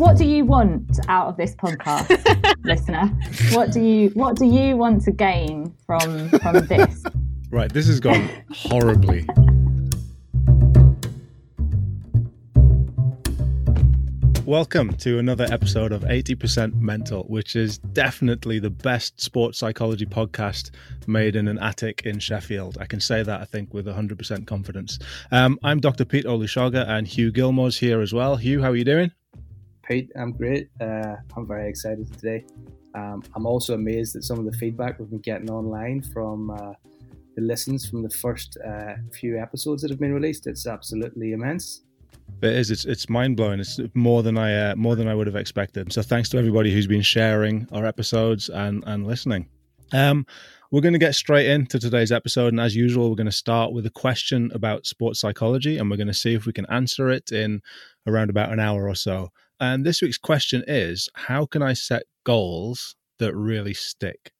[0.00, 2.08] what do you want out of this podcast,
[2.64, 3.08] listener?
[3.54, 7.04] What do you what do you want to gain from from this?
[7.50, 9.26] Right, this has gone horribly.
[14.46, 20.70] Welcome to another episode of 80% Mental, which is definitely the best sports psychology podcast
[21.08, 22.78] made in an attic in Sheffield.
[22.80, 25.00] I can say that, I think, with 100% confidence.
[25.32, 26.04] Um, I'm Dr.
[26.04, 28.36] Pete Olusoga, and Hugh Gilmore's here as well.
[28.36, 29.10] Hugh, how are you doing?
[29.90, 30.70] Pete, I'm great.
[30.80, 32.44] Uh, I'm very excited today.
[32.94, 36.74] Um, I'm also amazed at some of the feedback we've been getting online from uh,
[37.34, 40.46] the listens from the first uh, few episodes that have been released.
[40.46, 41.82] It's absolutely immense.
[42.40, 42.70] It is.
[42.70, 43.58] It's it's mind blowing.
[43.58, 45.92] It's more than I uh, more than I would have expected.
[45.92, 49.48] So thanks to everybody who's been sharing our episodes and and listening.
[49.92, 50.24] Um,
[50.70, 53.72] we're going to get straight into today's episode, and as usual, we're going to start
[53.72, 57.10] with a question about sports psychology, and we're going to see if we can answer
[57.10, 57.60] it in
[58.06, 59.32] around about an hour or so.
[59.60, 64.32] And this week's question is: How can I set goals that really stick?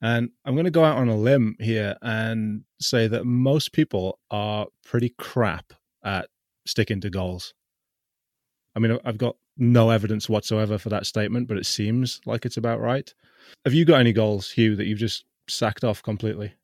[0.00, 4.20] And I'm going to go out on a limb here and say that most people
[4.30, 5.72] are pretty crap
[6.04, 6.28] at
[6.66, 7.52] sticking to goals.
[8.76, 12.56] I mean, I've got no evidence whatsoever for that statement, but it seems like it's
[12.56, 13.12] about right.
[13.64, 16.54] Have you got any goals, Hugh, that you've just sacked off completely?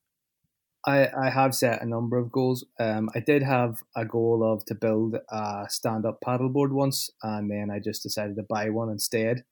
[0.87, 2.65] I, I have set a number of goals.
[2.79, 7.71] Um, I did have a goal of to build a stand-up paddleboard once, and then
[7.71, 9.45] I just decided to buy one instead.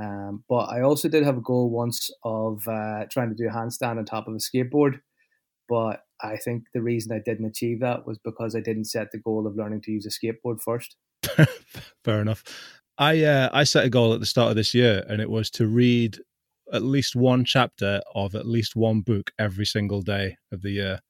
[0.00, 3.52] Um, but I also did have a goal once of uh, trying to do a
[3.52, 5.00] handstand on top of a skateboard.
[5.68, 9.18] But I think the reason I didn't achieve that was because I didn't set the
[9.18, 10.96] goal of learning to use a skateboard first.
[12.04, 12.44] Fair enough.
[12.98, 15.50] I uh, I set a goal at the start of this year, and it was
[15.50, 16.18] to read
[16.72, 21.00] at least one chapter of at least one book every single day of the year.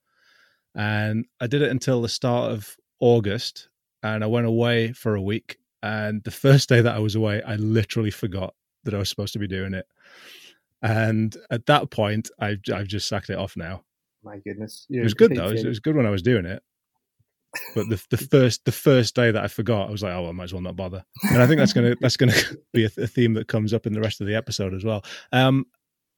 [0.75, 3.69] And I did it until the start of August,
[4.03, 5.59] and I went away for a week.
[5.83, 8.55] And the first day that I was away, I literally forgot
[8.85, 9.87] that I was supposed to be doing it.
[10.83, 13.83] And at that point, I've I've just sacked it off now
[14.27, 14.85] my goodness.
[14.91, 15.49] You're it was good though.
[15.49, 16.63] It was, it was, good when I was doing it.
[17.75, 20.33] But the the first the first day that I forgot, I was like, oh, I
[20.33, 21.05] might as well not bother.
[21.31, 22.35] And I think that's gonna that's gonna
[22.73, 25.05] be a, a, theme that comes up in the rest of the episode as well.
[25.33, 25.67] Um,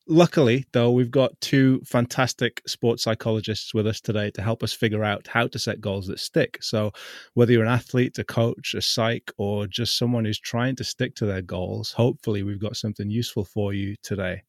[0.09, 5.05] luckily, though, we've got two fantastic sports psychologists with us today to help us figure
[5.05, 6.59] out how to set goals that stick.
[6.63, 6.93] So,
[7.35, 11.15] whether you're an athlete, a coach, a psych, or just someone who's trying to stick
[11.17, 14.43] to their goals, hopefully, we've got something useful for you today.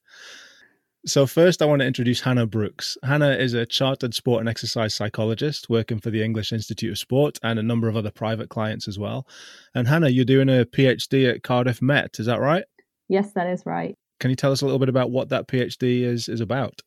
[1.06, 2.98] So, first, I want to introduce Hannah Brooks.
[3.04, 7.40] Hannah is a chartered sport and exercise psychologist working for the English Institute of Sport
[7.42, 9.26] and a number of other private clients as well.
[9.74, 12.66] And, Hannah, you're doing a PhD at Cardiff Met, is that right?
[13.08, 13.98] Yes, that is right.
[14.20, 16.82] Can you tell us a little bit about what that PhD is, is about?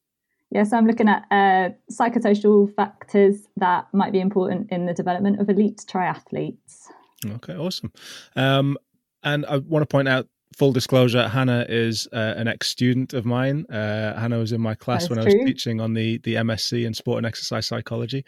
[0.51, 5.49] Yes, I'm looking at uh, psychosocial factors that might be important in the development of
[5.49, 6.89] elite triathletes.
[7.27, 7.91] Okay, awesome.
[8.37, 8.77] Um,
[9.23, 13.67] and I want to point out full disclosure, Hannah is uh, an ex-student of mine.
[13.67, 15.33] Uh, Hannah was in my class when true.
[15.33, 18.25] I was teaching on the the MSc in sport and exercise psychology.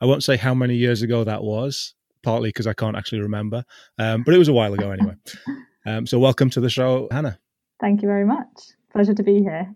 [0.00, 3.64] I won't say how many years ago that was, partly because I can't actually remember,
[3.98, 5.14] um, but it was a while ago anyway.
[5.86, 7.38] Um, so, welcome to the show, Hannah.
[7.80, 8.46] Thank you very much.
[8.92, 9.74] Pleasure to be here.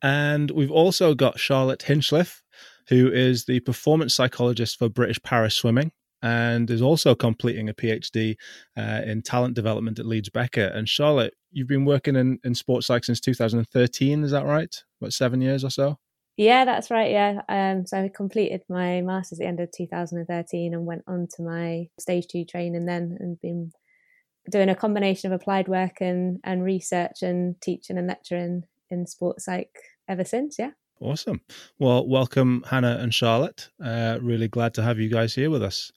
[0.00, 2.42] And we've also got Charlotte Hinchliffe,
[2.88, 8.36] who is the performance psychologist for British Para Swimming and is also completing a PhD
[8.76, 10.74] uh, in talent development at Leeds Beckett.
[10.74, 14.74] And Charlotte, you've been working in, in sports psych since 2013, is that right?
[15.00, 15.98] About seven years or so?
[16.36, 17.10] Yeah, that's right.
[17.10, 17.42] Yeah.
[17.48, 21.42] Um, so I completed my master's at the end of 2013 and went on to
[21.42, 23.72] my stage two training then and been
[24.50, 29.44] doing a combination of applied work and, and research and teaching and lecturing in sports
[29.44, 29.70] psych
[30.08, 30.56] ever since.
[30.58, 30.70] Yeah.
[31.00, 31.40] Awesome.
[31.78, 33.70] Well, welcome, Hannah and Charlotte.
[33.84, 35.90] Uh, really glad to have you guys here with us.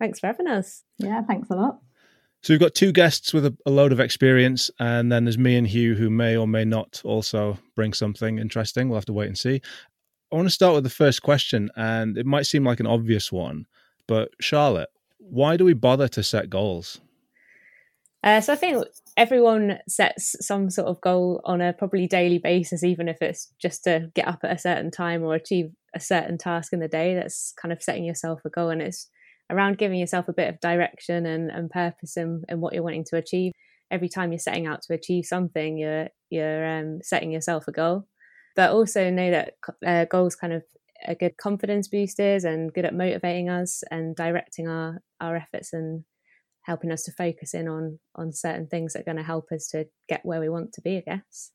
[0.00, 0.82] Thanks for having us.
[0.98, 1.78] Yeah, thanks a lot.
[2.42, 5.56] So we've got two guests with a, a, load of experience, and then there's me
[5.56, 8.88] and Hugh, who may or may not also bring something interesting.
[8.88, 9.60] We'll have to wait and see.
[10.32, 13.30] I want to start with the first question, and it might seem like an obvious
[13.30, 13.66] one,
[14.06, 17.00] but Charlotte, why do we bother to set goals?
[18.24, 18.86] Uh, so I think
[19.18, 23.84] everyone sets some sort of goal on a probably daily basis, even if it's just
[23.84, 27.14] to get up at a certain time or achieve a certain task in the day.
[27.14, 29.08] That's kind of setting yourself a goal, and it's
[29.50, 33.04] around giving yourself a bit of direction and, and purpose and, in what you're wanting
[33.04, 33.52] to achieve.
[33.90, 38.06] Every time you're setting out to achieve something, you're you're um, setting yourself a goal.
[38.54, 39.54] But also know that
[39.84, 40.62] uh, goals kind of
[41.06, 46.04] are good confidence boosters and good at motivating us and directing our our efforts and
[46.62, 49.66] helping us to focus in on on certain things that are going to help us
[49.68, 50.98] to get where we want to be.
[50.98, 51.50] I guess.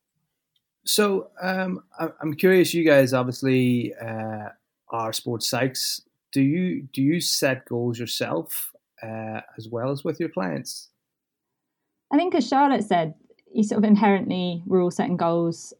[0.86, 2.74] So um, I'm curious.
[2.74, 4.50] You guys obviously uh,
[4.90, 6.02] are sports psychs
[6.36, 10.90] do you do you set goals yourself uh, as well as with your clients?
[12.12, 13.14] I think, as Charlotte said,
[13.54, 15.74] you sort of inherently we're all setting goals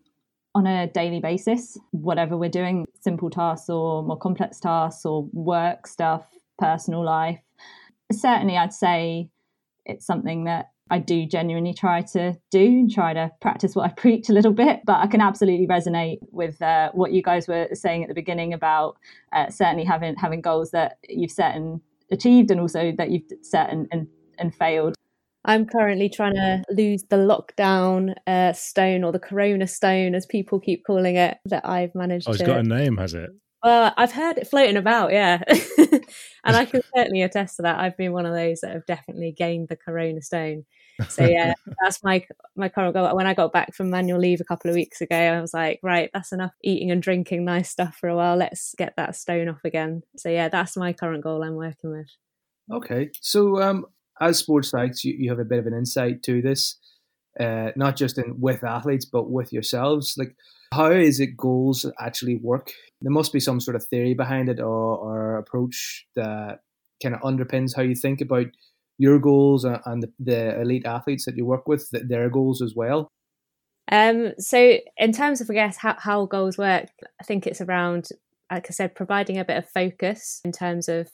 [0.56, 5.88] on a daily basis, whatever we're doing, simple tasks or more complex tasks or work
[5.88, 6.26] stuff,
[6.58, 7.42] personal life.
[8.14, 9.30] Certainly, I'd say
[9.86, 13.94] it's something that I do genuinely try to do and try to practice what I
[13.98, 14.82] preach a little bit.
[14.86, 18.54] But I can absolutely resonate with uh, what you guys were saying at the beginning
[18.54, 18.98] about
[19.34, 23.72] uh, certainly having having goals that you've set and achieved, and also that you've set
[23.72, 24.96] and, and, and failed.
[25.48, 30.60] I'm currently trying to lose the lockdown uh, stone or the corona stone, as people
[30.60, 32.46] keep calling it, that I've managed oh, it's to.
[32.46, 33.30] got a name, has it?
[33.66, 35.42] Well, I've heard it floating about, yeah.
[36.44, 37.80] and I can certainly attest to that.
[37.80, 40.66] I've been one of those that have definitely gained the corona stone.
[41.10, 42.24] So yeah, that's my
[42.56, 43.16] my current goal.
[43.16, 45.80] When I got back from manual leave a couple of weeks ago, I was like,
[45.82, 48.36] right, that's enough eating and drinking nice stuff for a while.
[48.36, 50.04] Let's get that stone off again.
[50.16, 52.12] So yeah, that's my current goal I'm working with.
[52.72, 53.88] Okay, so um,
[54.22, 56.78] as sports psychs, you, you have a bit of an insight to this,
[57.40, 60.14] uh, not just in with athletes, but with yourselves.
[60.20, 60.36] Like,
[60.72, 62.72] how is it goals actually work?
[63.06, 66.62] There must be some sort of theory behind it or, or approach that
[67.04, 68.48] kind of underpins how you think about
[68.98, 73.12] your goals and the, the elite athletes that you work with, their goals as well.
[73.92, 76.88] Um, so in terms of, I guess, how, how goals work,
[77.22, 78.10] I think it's around,
[78.52, 81.12] like I said, providing a bit of focus in terms of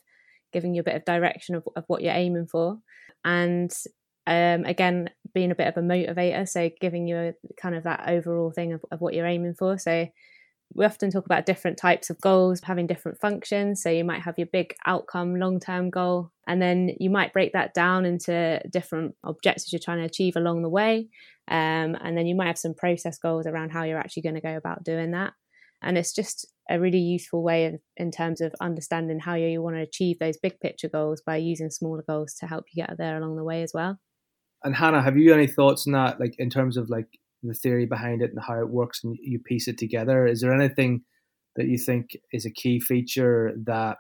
[0.54, 2.80] giving you a bit of direction of, of what you're aiming for
[3.26, 3.74] and
[4.28, 8.08] um, again being a bit of a motivator so giving you a kind of that
[8.08, 10.08] overall thing of, of what you're aiming for so
[10.74, 13.82] we often talk about different types of goals having different functions.
[13.82, 17.54] So you might have your big outcome long term goal and then you might break
[17.54, 21.10] that down into different objectives you're trying to achieve along the way.
[21.48, 24.42] Um, and then you might have some process goals around how you're actually going to
[24.42, 25.34] go about doing that.
[25.82, 29.76] And it's just a really useful way of, in terms of understanding how you want
[29.76, 33.18] to achieve those big picture goals by using smaller goals to help you get there
[33.18, 33.98] along the way as well.
[34.64, 37.08] And Hannah, have you any thoughts on that, like in terms of like
[37.50, 40.28] the theory behind it and how it works, and you piece it together?
[40.28, 41.02] Is there anything
[41.56, 43.98] that you think is a key feature that?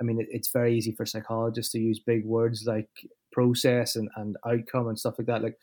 [0.00, 2.88] I mean, it's very easy for psychologists to use big words like
[3.32, 5.42] process and, and outcome and stuff like that.
[5.42, 5.56] Like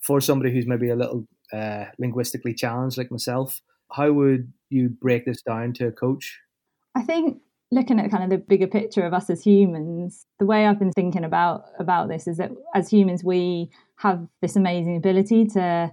[0.00, 3.60] for somebody who's maybe a little uh, linguistically challenged, like myself,
[3.92, 6.40] how would you break this down to a coach?
[6.94, 7.40] I think
[7.70, 10.92] looking at kind of the bigger picture of us as humans, the way I've been
[10.92, 15.90] thinking about about this is that as humans we have this amazing ability to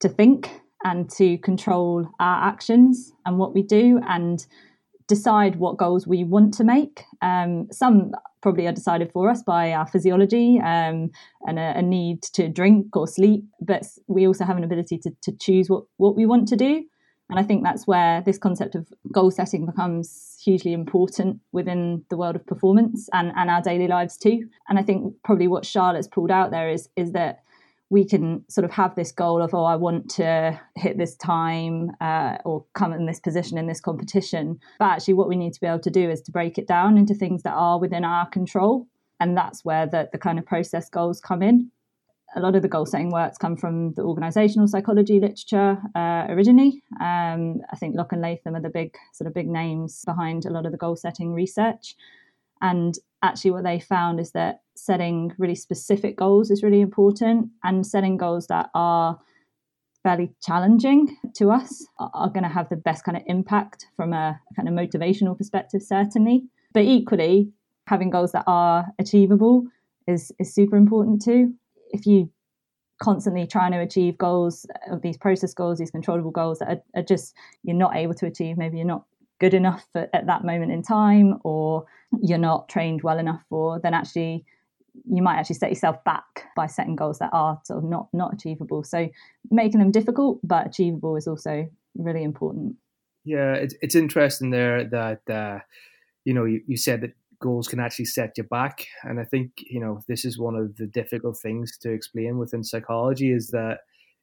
[0.00, 4.46] to think and to control our actions and what we do and
[5.06, 7.04] decide what goals we want to make.
[7.20, 11.10] Um, some probably are decided for us by our physiology um,
[11.46, 15.10] and a, a, need to drink or sleep, but we also have an ability to,
[15.22, 16.84] to choose what, what we want to do.
[17.28, 22.16] And I think that's where this concept of goal setting becomes hugely important within the
[22.16, 24.48] world of performance and, and our daily lives too.
[24.68, 27.42] And I think probably what Charlotte's pulled out there is is that
[27.90, 31.90] we can sort of have this goal of oh I want to hit this time
[32.00, 34.58] uh, or come in this position in this competition.
[34.78, 36.96] But actually, what we need to be able to do is to break it down
[36.96, 38.86] into things that are within our control,
[39.18, 41.70] and that's where the the kind of process goals come in
[42.36, 46.82] a lot of the goal setting works come from the organizational psychology literature uh, originally.
[47.00, 50.50] Um, I think Locke and Latham are the big sort of big names behind a
[50.50, 51.96] lot of the goal setting research.
[52.62, 57.86] And actually, what they found is that setting really specific goals is really important, and
[57.86, 59.18] setting goals that are
[60.02, 64.40] fairly challenging to us are, going to have the best kind of impact from a
[64.56, 66.44] kind of motivational perspective, certainly.
[66.72, 67.52] But equally,
[67.86, 69.66] having goals that are achievable
[70.06, 71.54] is is super important too
[71.92, 72.30] if you
[73.02, 77.00] constantly trying to achieve goals of uh, these process goals, these controllable goals that are,
[77.00, 79.04] are just you're not able to achieve, maybe you're not
[79.40, 81.86] good enough at, at that moment in time, or
[82.22, 84.44] you're not trained well enough for, then actually
[85.08, 88.34] you might actually set yourself back by setting goals that are sort of not not
[88.34, 88.84] achievable.
[88.84, 89.08] So
[89.50, 92.76] making them difficult but achievable is also really important.
[93.24, 95.60] Yeah, it's it's interesting there that uh,
[96.24, 98.86] you know you, you said that goals can actually set you back.
[99.02, 102.62] And I think, you know, this is one of the difficult things to explain within
[102.62, 103.78] psychology is that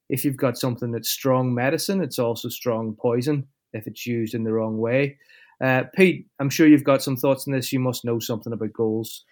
[0.07, 3.47] if you've got something that's strong medicine, it's also strong poison
[3.77, 5.17] if it's used in the wrong way.
[5.61, 7.73] Uh, Pete, I'm sure you've got some thoughts on this.
[7.73, 9.23] You must know something about goals.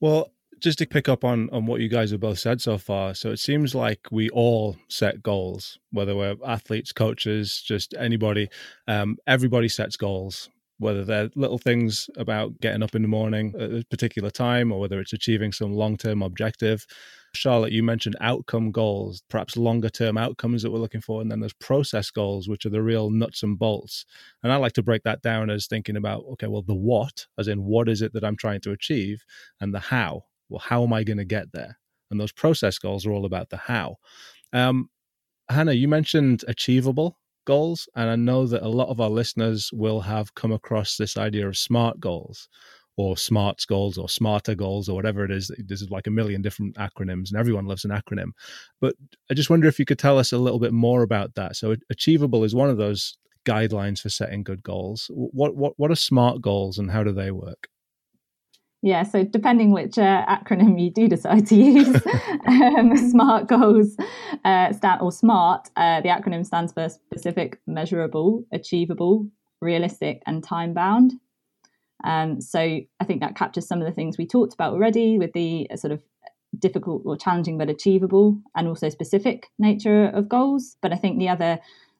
[0.00, 3.14] Well, just to pick up on on what you guys have both said so far
[3.14, 8.48] so it seems like we all set goals whether we're athletes coaches just anybody
[8.86, 13.70] um, everybody sets goals whether they're little things about getting up in the morning at
[13.70, 16.86] a particular time or whether it's achieving some long term objective.
[17.32, 21.22] Charlotte, you mentioned outcome goals, perhaps longer term outcomes that we're looking for.
[21.22, 24.04] And then there's process goals, which are the real nuts and bolts.
[24.42, 27.46] And I like to break that down as thinking about, okay, well, the what, as
[27.46, 29.24] in what is it that I'm trying to achieve,
[29.60, 30.24] and the how.
[30.48, 31.78] Well, how am I going to get there?
[32.10, 33.96] and those process goals are all about the how.
[34.52, 34.90] Um,
[35.48, 40.00] Hannah, you mentioned achievable goals, and I know that a lot of our listeners will
[40.00, 42.48] have come across this idea of SMART goals
[42.96, 45.50] or SMARTS goals or smarter goals or whatever it is.
[45.58, 48.32] This is like a million different acronyms, and everyone loves an acronym.
[48.80, 48.94] But
[49.30, 51.56] I just wonder if you could tell us a little bit more about that.
[51.56, 53.16] So, achievable is one of those
[53.46, 55.10] guidelines for setting good goals.
[55.14, 57.68] What what what are SMART goals, and how do they work?
[58.82, 62.00] Yeah, so depending which uh, acronym you do decide to use,
[62.46, 63.94] um, SMART goals
[64.44, 65.68] uh, stand or SMART.
[65.76, 69.28] Uh, the acronym stands for specific, measurable, achievable,
[69.60, 71.12] realistic, and time bound.
[72.04, 75.34] Um, so I think that captures some of the things we talked about already with
[75.34, 76.02] the uh, sort of
[76.58, 80.76] difficult or challenging but achievable and also specific nature of goals.
[80.80, 81.58] But I think the other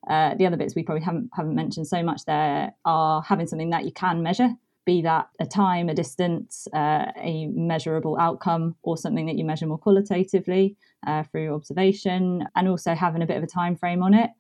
[0.08, 3.68] uh, the other bits we probably haven't haven't mentioned so much there are having something
[3.68, 4.48] that you can measure
[4.84, 9.66] be that a time, a distance, uh, a measurable outcome, or something that you measure
[9.66, 14.14] more qualitatively uh, through observation, and also having a bit of a time frame on
[14.14, 14.30] it.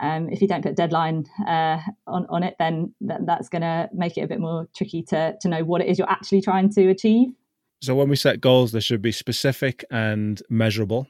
[0.00, 3.62] Um, if you don't put a deadline uh, on, on it, then th- that's going
[3.62, 6.40] to make it a bit more tricky to, to know what it is you're actually
[6.40, 7.30] trying to achieve.
[7.82, 11.08] So, when we set goals, they should be specific and measurable.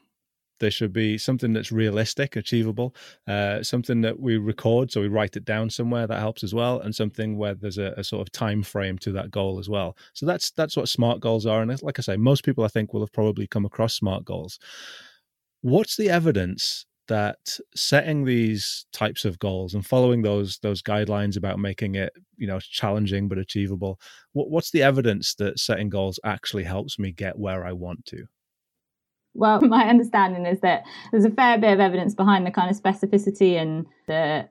[0.61, 2.95] There should be something that's realistic, achievable,
[3.27, 6.07] uh, something that we record, so we write it down somewhere.
[6.07, 9.13] That helps as well, and something where there's a, a, sort of time frame to
[9.13, 9.97] that goal as well.
[10.15, 11.63] So that's that's what smart goals are.
[11.63, 14.59] And like I say, most people I think will have probably come across smart goals.
[15.61, 21.59] What's the evidence that setting these types of goals and following those those guidelines about
[21.59, 23.99] making it you know challenging but achievable
[24.33, 28.27] what, what's the evidence that setting goals actually helps me get where i want to
[29.35, 32.81] well, my understanding is that there's a fair bit of evidence behind the kind of
[32.81, 34.49] specificity and the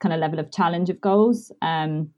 [0.00, 1.50] kind of level of challenge of goals.
[1.62, 2.10] Um,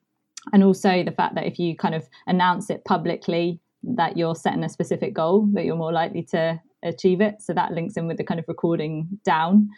[0.53, 4.65] and also the fact that if you kind of announce it publicly that you're setting
[4.65, 7.41] a specific goal, that you're more likely to achieve it.
[7.41, 9.71] So that links in with the kind of recording down.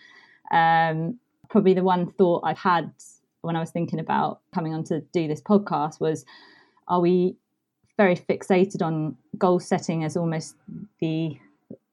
[0.53, 1.19] Um,
[1.51, 2.93] probably the one thought I've had
[3.43, 6.25] when I was thinking about coming on to do this podcast was
[6.89, 7.37] are we
[7.97, 10.55] very fixated on goal setting as almost
[11.01, 11.37] the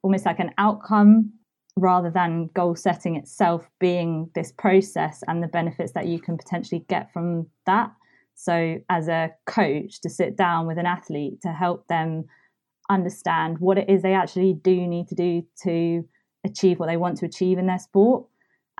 [0.02, 1.32] almost like an outcome
[1.76, 6.86] rather than goal setting itself being this process and the benefits that you can potentially
[6.90, 7.92] get from that.
[8.36, 12.26] So, as a coach, to sit down with an athlete to help them
[12.90, 16.04] understand what it is they actually do need to do to
[16.46, 18.26] achieve what they want to achieve in their sport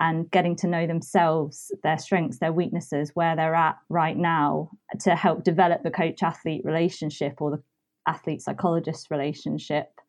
[0.00, 5.14] and getting to know themselves, their strengths, their weaknesses, where they're at right now to
[5.14, 7.62] help develop the coach athlete relationship or the
[8.08, 9.99] athlete psychologist relationship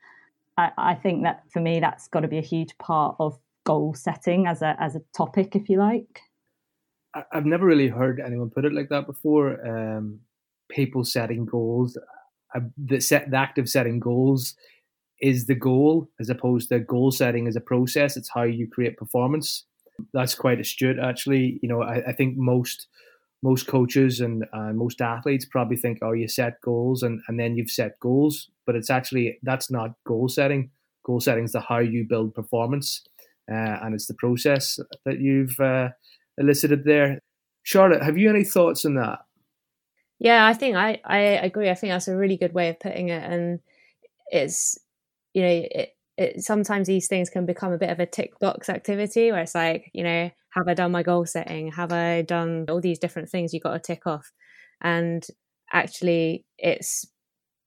[0.61, 3.93] I, I think that for me, that's got to be a huge part of goal
[3.93, 6.21] setting as a as a topic, if you like.
[7.33, 9.47] I've never really heard anyone put it like that before.
[9.67, 10.19] Um,
[10.69, 11.97] people setting goals,
[12.55, 14.55] uh, the set the act of setting goals
[15.19, 18.17] is the goal as opposed to goal setting as a process.
[18.17, 19.65] It's how you create performance.
[20.13, 21.59] That's quite astute, actually.
[21.61, 22.87] You know, I, I think most
[23.43, 27.55] most coaches and uh, most athletes probably think, oh, you set goals and, and then
[27.55, 30.69] you've set goals, but it's actually that's not goal setting.
[31.03, 33.03] Goal setting is the how you build performance,
[33.51, 35.89] uh, and it's the process that you've uh,
[36.37, 37.19] elicited there.
[37.63, 39.19] Charlotte, have you any thoughts on that?
[40.19, 41.71] Yeah, I think I, I agree.
[41.71, 43.59] I think that's a really good way of putting it, and
[44.27, 44.77] it's
[45.33, 48.69] you know it, it sometimes these things can become a bit of a tick box
[48.69, 51.71] activity where it's like you know have I done my goal setting?
[51.71, 54.31] Have I done all these different things you've got to tick off?
[54.81, 55.25] And
[55.71, 57.05] actually, it's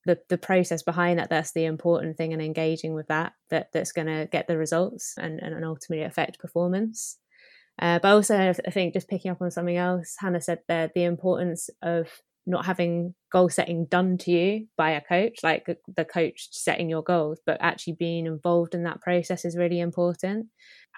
[0.05, 3.93] the the process behind that that's the important thing and engaging with that that that's
[3.93, 7.19] going to get the results and, and ultimately affect performance
[7.81, 11.05] uh, but also i think just picking up on something else hannah said there the
[11.05, 12.09] importance of
[12.47, 17.03] not having goal setting done to you by a coach like the coach setting your
[17.03, 20.47] goals but actually being involved in that process is really important.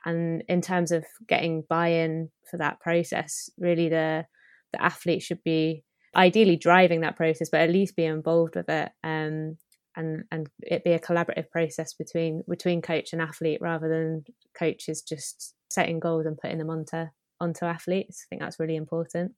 [0.04, 4.26] And in terms of getting buy-in for that process really the
[4.72, 5.84] the athlete should be
[6.16, 9.56] ideally driving that process but at least be involved with it um,
[9.96, 14.24] and and it be a collaborative process between between coach and athlete rather than
[14.58, 17.06] coaches just setting goals and putting them onto
[17.40, 18.24] onto athletes.
[18.24, 19.32] I think that's really important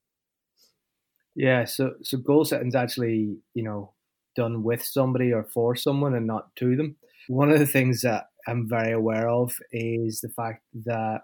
[1.39, 3.95] yeah so so goal setting is actually you know
[4.37, 6.97] done with somebody or for someone and not to them
[7.29, 11.21] one of the things that I'm very aware of is the fact that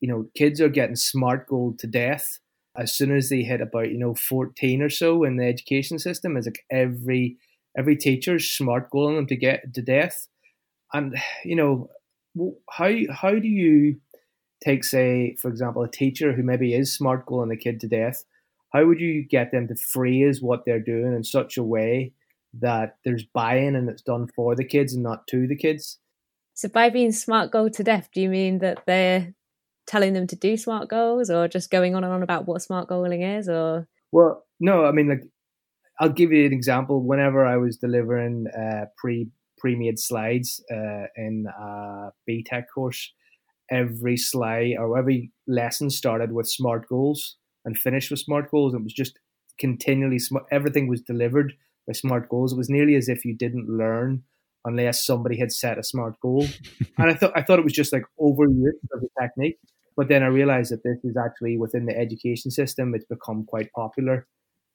[0.00, 2.40] you know kids are getting smart goal to death
[2.76, 6.36] as soon as they hit about you know 14 or so in the education system.
[6.36, 7.38] Is like every
[7.78, 10.26] every teacher's smart goaling them to get to death,
[10.92, 11.88] and you know
[12.70, 14.00] how how do you
[14.62, 18.24] take say for example a teacher who maybe is smart goaling a kid to death
[18.74, 22.12] how would you get them to phrase what they're doing in such a way
[22.60, 26.00] that there's buy-in and it's done for the kids and not to the kids?
[26.54, 29.34] So by being smart goal to death, do you mean that they're
[29.86, 32.88] telling them to do smart goals or just going on and on about what smart
[32.88, 33.86] goaling is or?
[34.12, 35.22] Well no i mean like
[36.00, 37.02] i'll give you an example.
[37.02, 39.28] Whenever i was delivering uh, pre
[39.58, 43.12] pre-made slides uh, in a BTEC course
[43.70, 48.82] every slide or every lesson started with smart goals and finished with smart goals it
[48.82, 49.18] was just
[49.58, 51.52] continually smart everything was delivered
[51.86, 54.22] by smart goals it was nearly as if you didn't learn
[54.66, 56.46] unless somebody had set a smart goal
[56.98, 59.58] and i thought i thought it was just like overuse of the technique
[59.96, 63.72] but then I realized that this is actually within the education system, it's become quite
[63.72, 64.26] popular,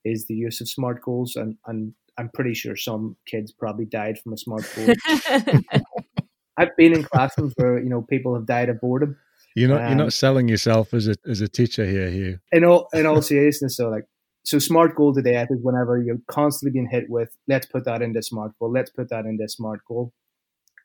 [0.05, 1.35] is the use of smart goals.
[1.35, 4.93] And, and I'm pretty sure some kids probably died from a smart goal.
[6.57, 9.17] I've been in classrooms where, you know, people have died of boredom.
[9.59, 12.39] You're not um, you're not selling yourself as a as a teacher here, Hugh.
[12.51, 14.05] In all in all seriousness, so like
[14.45, 18.01] so smart goal to death is whenever you're constantly being hit with let's put that
[18.01, 20.13] into smart goal, let's put that into smart goal.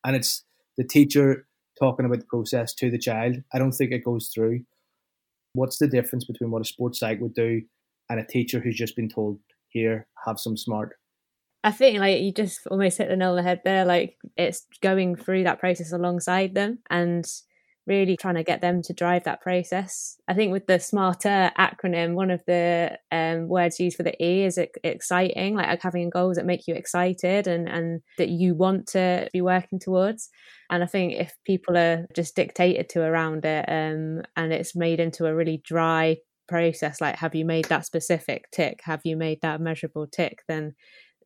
[0.04, 0.44] And it's
[0.76, 1.46] the teacher
[1.78, 3.36] talking about the process to the child.
[3.52, 4.64] I don't think it goes through.
[5.52, 7.62] What's the difference between what a sports psych would do
[8.10, 9.38] and a teacher who's just been told,
[9.68, 10.96] here, have some smart?
[11.62, 13.84] I think like you just almost hit the nail on the head there.
[13.84, 17.24] Like it's going through that process alongside them and
[17.86, 20.16] really trying to get them to drive that process.
[20.26, 24.44] I think with the smarter acronym, one of the um, words used for the E
[24.44, 29.28] is exciting, like having goals that make you excited and, and that you want to
[29.32, 30.30] be working towards.
[30.70, 34.98] And I think if people are just dictated to around it um, and it's made
[34.98, 36.16] into a really dry
[36.48, 38.80] process, like have you made that specific tick?
[38.84, 40.42] Have you made that measurable tick?
[40.48, 40.74] Then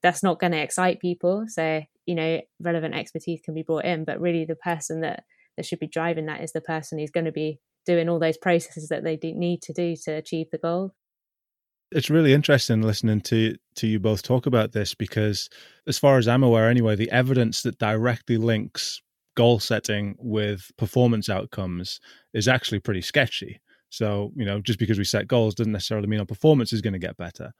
[0.02, 1.44] that's not going to excite people.
[1.48, 5.24] So, you know, relevant expertise can be brought in, but really the person that
[5.58, 8.38] that should be driving that is the person who's going to be doing all those
[8.38, 10.94] processes that they need to do to achieve the goal.
[11.90, 15.48] It's really interesting listening to to you both talk about this because
[15.86, 19.00] as far as i'm aware anyway the evidence that directly links
[19.36, 22.00] goal setting with performance outcomes
[22.34, 23.60] is actually pretty sketchy.
[23.88, 26.92] So you know just because we set goals doesn't necessarily mean our performance is going
[26.92, 27.52] to get better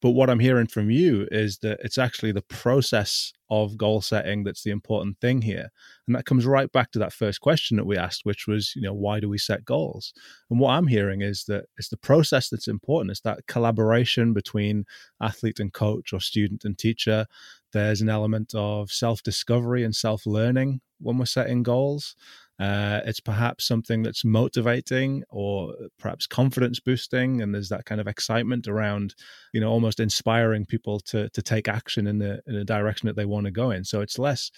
[0.00, 4.44] but what I'm hearing from you is that it's actually the process of goal setting
[4.44, 5.70] that's the important thing here.
[6.06, 8.82] And that comes right back to that first question that we asked, which was, you
[8.82, 10.12] know, why do we set goals?
[10.50, 13.12] And what I'm hearing is that it's the process that's important.
[13.12, 14.84] It's that collaboration between
[15.20, 17.26] athlete and coach or student and teacher.
[17.72, 22.16] There's an element of self discovery and self learning when we're setting goals.
[22.58, 28.06] Uh, it's perhaps something that's motivating or perhaps confidence boosting, and there's that kind of
[28.06, 29.14] excitement around,
[29.52, 33.16] you know, almost inspiring people to to take action in the in a direction that
[33.16, 33.84] they want to go in.
[33.84, 34.50] So it's less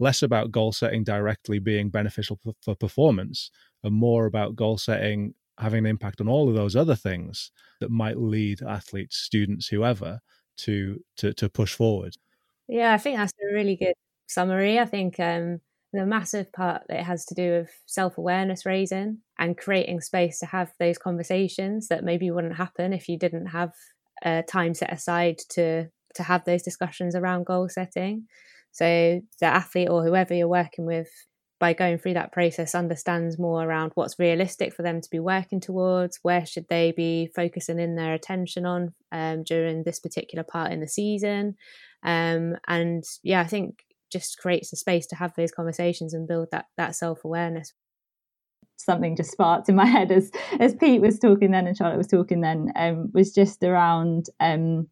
[0.00, 3.50] less about goal setting directly being beneficial for, for performance,
[3.84, 7.90] and more about goal setting having an impact on all of those other things that
[7.90, 10.20] might lead athletes, students, whoever,
[10.56, 12.16] to to to push forward.
[12.66, 13.94] Yeah, I think that's a really good
[14.26, 14.78] summary.
[14.78, 15.60] I think um,
[15.94, 20.38] the massive part that it has to do with self awareness raising and creating space
[20.40, 23.72] to have those conversations that maybe wouldn't happen if you didn't have
[24.24, 28.26] uh, time set aside to to have those discussions around goal setting.
[28.72, 31.08] So the athlete or whoever you're working with
[31.60, 35.60] by going through that process understands more around what's realistic for them to be working
[35.60, 40.72] towards where should they be focusing in their attention on um, during this particular part
[40.72, 41.54] in the season
[42.02, 46.48] um, and yeah i think just creates a space to have those conversations and build
[46.50, 47.74] that that self-awareness
[48.76, 52.06] something just sparked in my head as as Pete was talking then and Charlotte was
[52.06, 54.88] talking then um, was just around um,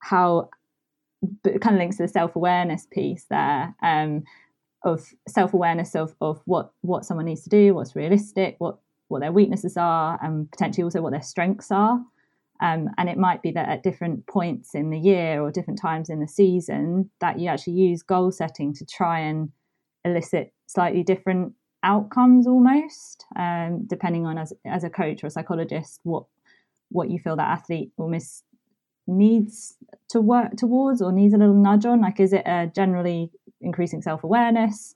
[0.00, 0.48] how
[1.44, 4.22] it kind of links to the self awareness piece there um,
[4.84, 9.20] of self awareness of of what what someone needs to do, what's realistic, what what
[9.20, 12.00] their weaknesses are, and potentially also what their strengths are.
[12.60, 16.10] Um, and it might be that at different points in the year or different times
[16.10, 19.50] in the season that you actually use goal setting to try and
[20.04, 21.52] elicit slightly different
[21.84, 26.24] outcomes almost um, depending on as, as a coach or a psychologist what
[26.90, 28.44] what you feel that athlete almost
[29.06, 29.76] needs
[30.10, 32.00] to work towards or needs a little nudge on.
[32.00, 34.94] Like is it a generally increasing self-awareness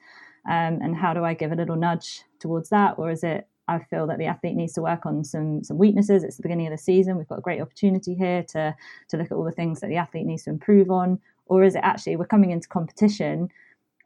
[0.48, 2.94] um, and how do i give a little nudge towards that?
[2.98, 6.24] Or is it I feel that the athlete needs to work on some some weaknesses.
[6.24, 7.16] It's the beginning of the season.
[7.16, 8.74] We've got a great opportunity here to
[9.08, 11.20] to look at all the things that the athlete needs to improve on.
[11.46, 13.50] Or is it actually we're coming into competition?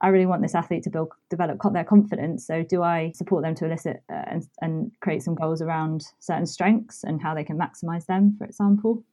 [0.01, 2.47] I really want this athlete to build develop their confidence.
[2.47, 6.47] So do I support them to elicit uh, and, and create some goals around certain
[6.47, 9.05] strengths and how they can maximize them, for example?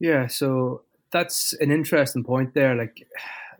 [0.00, 2.74] Yeah, so that's an interesting point there.
[2.74, 3.06] Like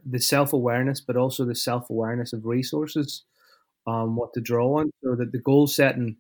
[0.05, 3.22] the self awareness, but also the self awareness of resources
[3.87, 4.90] um, what to draw on.
[5.03, 6.16] So that the goal setting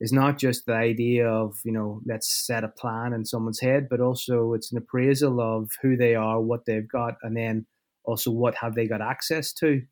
[0.00, 3.88] is not just the idea of you know let's set a plan in someone's head,
[3.88, 7.66] but also it's an appraisal of who they are, what they've got, and then
[8.04, 9.82] also what have they got access to.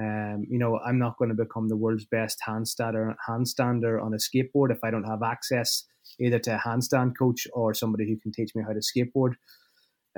[0.00, 4.16] Um, you know, I'm not going to become the world's best handstander handstander on a
[4.16, 5.84] skateboard if I don't have access
[6.18, 9.34] either to a handstand coach or somebody who can teach me how to skateboard.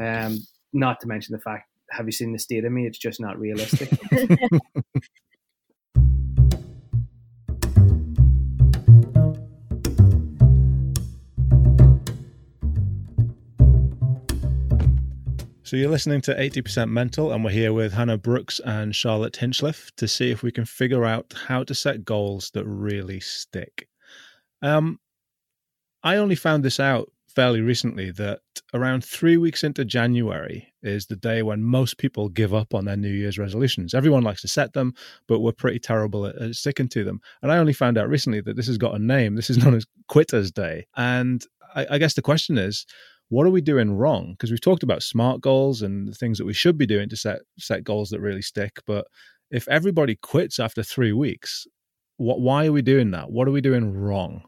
[0.01, 0.39] Um,
[0.73, 2.87] not to mention the fact, have you seen the state of me?
[2.87, 3.91] It's just not realistic.
[15.75, 19.91] So you're listening to 80% Mental, and we're here with Hannah Brooks and Charlotte Hinchliffe
[19.97, 23.89] to see if we can figure out how to set goals that really stick.
[24.63, 25.01] Um,
[26.05, 28.39] I only found this out fairly recently that
[28.73, 32.97] around three weeks into January is the day when most people give up on their
[32.97, 33.95] New Year's resolutions.
[33.95, 34.95] Everyone likes to set them,
[35.27, 37.21] but we're pretty terrible at, at sticking to them.
[37.43, 39.35] And I only found out recently that this has got a name.
[39.35, 40.87] This is known as Quitters Day.
[40.97, 42.87] And I, I guess the question is,
[43.29, 44.33] what are we doing wrong?
[44.33, 47.17] Because we've talked about smart goals and the things that we should be doing to
[47.17, 48.81] set set goals that really stick.
[48.87, 49.07] But
[49.51, 51.67] if everybody quits after three weeks,
[52.17, 53.31] what why are we doing that?
[53.31, 54.43] What are we doing wrong?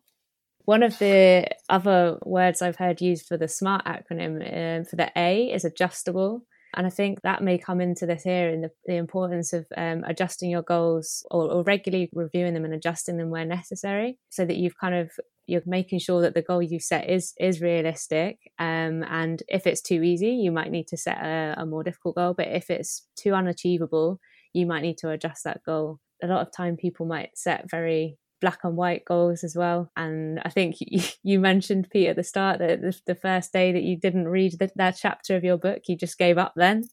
[0.65, 5.13] One of the other words I've heard used for the SMART acronym um, for the
[5.17, 6.43] A is adjustable.
[6.77, 10.05] And I think that may come into this here in the, the importance of um,
[10.07, 14.57] adjusting your goals or, or, regularly reviewing them and adjusting them where necessary so that
[14.57, 15.11] you've kind of
[15.47, 18.39] you're making sure that the goal you set is is realistic.
[18.59, 22.17] Um, and if it's too easy you might need to set a, a more difficult
[22.17, 24.21] goal but if it's too unachievable
[24.53, 26.01] you might need to adjust that goal.
[26.23, 29.91] A lot of time people might set very black and white goals as well.
[29.97, 30.77] And I think
[31.23, 34.71] you, mentioned, Pete, at the start that the, first day that you didn't read the,
[34.77, 36.85] that chapter of your book, you just gave up then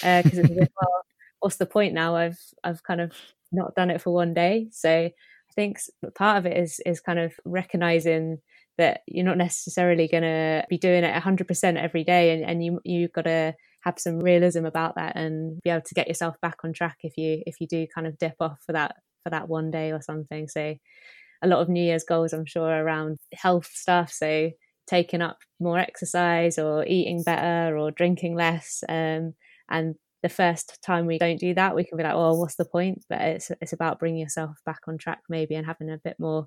[0.00, 1.04] because uh, well,
[1.40, 2.16] what's the point now?
[2.16, 3.12] I've I've kind of
[3.50, 4.68] not done it for one day.
[4.70, 5.12] So I
[5.54, 5.78] think
[6.14, 8.38] part of it is is kind of recognizing
[8.78, 12.80] that you're not necessarily going to be doing it 100% every day and, and you
[12.84, 16.58] you've got to have some realism about that and be able to get yourself back
[16.64, 19.48] on track if you if you do kind of dip off for that for that
[19.48, 20.48] one day or something.
[20.48, 20.74] So
[21.42, 24.12] a lot of New Year's goals, I'm sure, around health stuff.
[24.12, 24.50] So
[24.86, 28.82] taking up more exercise or eating better or drinking less.
[28.88, 29.34] Um,
[29.68, 32.64] and the first time we don't do that, we can be like, "Oh, what's the
[32.64, 36.16] point?" But it's it's about bringing yourself back on track, maybe, and having a bit
[36.18, 36.46] more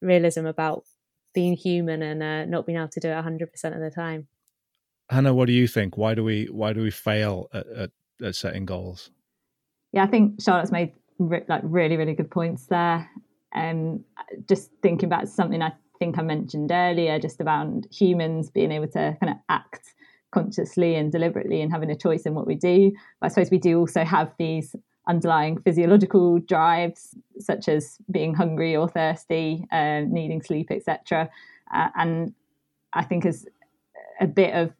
[0.00, 0.84] realism about
[1.34, 3.42] being human and uh, not being able to do it 100%
[3.74, 4.26] of the time.
[5.10, 5.96] Hannah, what do you think?
[5.96, 7.90] Why do we why do we fail at, at,
[8.22, 9.10] at setting goals?
[9.92, 13.08] Yeah, I think Charlotte's made re- like really really good points there.
[13.54, 14.04] Um
[14.48, 19.16] just thinking about something i think i mentioned earlier just about humans being able to
[19.20, 19.94] kind of act
[20.32, 22.92] consciously and deliberately and having a choice in what we do.
[23.20, 24.74] But i suppose we do also have these
[25.08, 31.28] underlying physiological drives such as being hungry or thirsty uh, needing sleep etc
[31.74, 32.32] uh, and
[32.92, 33.46] i think as
[34.20, 34.72] a bit of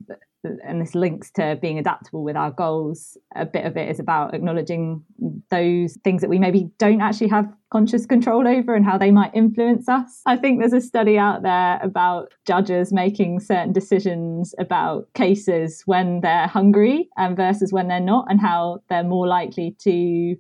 [0.44, 3.16] and this links to being adaptable with our goals.
[3.35, 5.05] A bit of it is about acknowledging
[5.50, 9.35] those things that we maybe don't actually have conscious control over and how they might
[9.35, 10.22] influence us.
[10.26, 16.20] I think there's a study out there about judges making certain decisions about cases when
[16.20, 20.37] they're hungry and versus when they're not, and how they're more likely to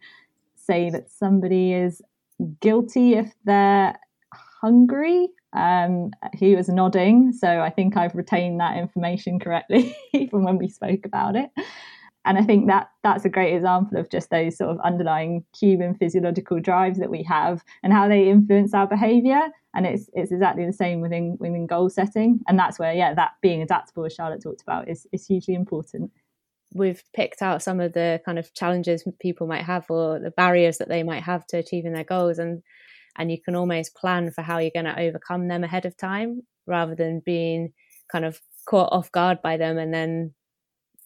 [0.56, 2.02] say that somebody is
[2.60, 3.98] guilty if they're
[4.60, 9.96] hungry um, he was nodding, so I think I've retained that information correctly
[10.30, 11.50] from when we spoke about it.
[12.24, 15.94] And I think that that's a great example of just those sort of underlying human
[15.94, 19.40] physiological drives that we have and how they influence our behaviour.
[19.74, 22.40] And it's it's exactly the same within within goal setting.
[22.46, 26.12] And that's where, yeah, that being adaptable, as Charlotte talked about, is is hugely important
[26.72, 30.78] we've picked out some of the kind of challenges people might have or the barriers
[30.78, 32.62] that they might have to achieving their goals and
[33.20, 36.40] and you can almost plan for how you're going to overcome them ahead of time
[36.66, 37.70] rather than being
[38.10, 40.32] kind of caught off guard by them and then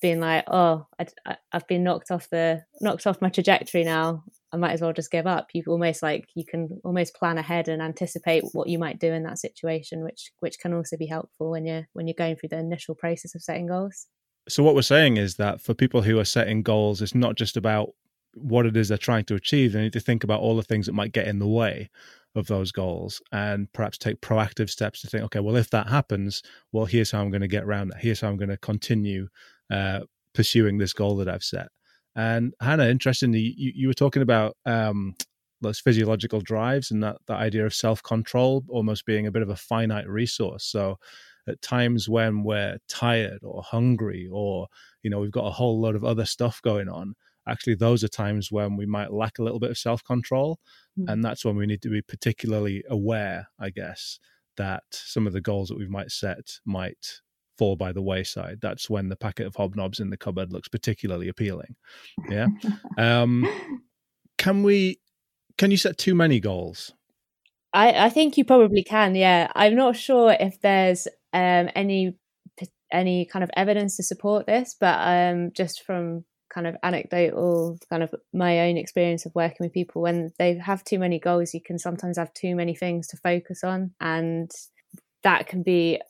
[0.01, 4.23] being like oh I, have been knocked off the knocked off my trajectory now.
[4.53, 5.49] I might as well just give up.
[5.53, 9.25] You almost like you can almost plan ahead and anticipate what you might do in
[9.25, 12.59] that situation which which can also be helpful when you're when you're going through the
[12.59, 14.07] initial process of setting goals.
[14.49, 17.57] So what we're saying is that for people who are setting goals it's not just
[17.57, 17.95] about
[18.37, 20.87] what it is they're trying to achieve, they need to think about all the things
[20.87, 21.91] that might get in the way
[22.35, 26.43] of those goals and perhaps take proactive steps to think, okay, well, if that happens,
[26.73, 28.01] well, here's how I'm going to get around that.
[28.01, 29.29] Here's how I'm going to continue
[29.71, 30.01] uh,
[30.35, 31.69] pursuing this goal that I've set.
[32.17, 35.15] And Hannah, interestingly, you, you were talking about um,
[35.61, 39.49] those physiological drives and that, that idea of self control almost being a bit of
[39.49, 40.65] a finite resource.
[40.65, 40.99] So,
[41.47, 44.67] at times when we're tired or hungry or
[45.03, 47.15] you know we've got a whole lot of other stuff going on
[47.49, 50.59] actually those are times when we might lack a little bit of self-control
[50.99, 51.09] mm-hmm.
[51.09, 54.19] and that's when we need to be particularly aware i guess
[54.57, 57.21] that some of the goals that we might set might
[57.57, 61.29] fall by the wayside that's when the packet of hobnobs in the cupboard looks particularly
[61.29, 61.77] appealing
[62.29, 62.49] yeah
[62.99, 63.47] um
[64.39, 65.01] can we?
[65.57, 66.93] Can you set too many goals?
[67.73, 69.15] I, I think you probably can.
[69.15, 72.17] Yeah, I'm not sure if there's um, any
[72.93, 76.25] any kind of evidence to support this, but um, just from
[76.55, 80.85] kind of anecdotal, kind of my own experience of working with people, when they have
[80.85, 84.51] too many goals, you can sometimes have too many things to focus on, and
[85.23, 86.01] that can be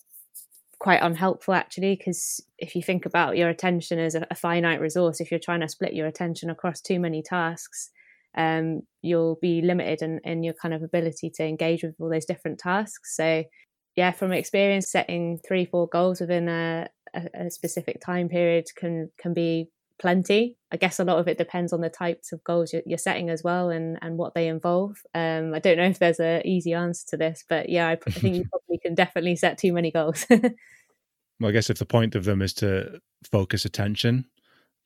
[0.80, 5.18] quite unhelpful actually because if you think about your attention as a, a, finite resource
[5.18, 7.90] if you're trying to split your attention across too many tasks
[8.36, 12.24] um, you'll be limited in, in your kind of ability to engage with all those
[12.24, 13.16] different tasks.
[13.16, 13.44] So
[13.96, 19.10] yeah from experience setting three four goals within a, a, a specific time period can
[19.18, 20.56] can be plenty.
[20.72, 23.30] I guess a lot of it depends on the types of goals you're, you're setting
[23.30, 25.02] as well and, and what they involve.
[25.14, 28.10] Um, I don't know if there's an easy answer to this, but yeah, I, I
[28.10, 30.26] think you probably can definitely set too many goals.
[30.30, 34.26] well, I guess if the point of them is to focus attention,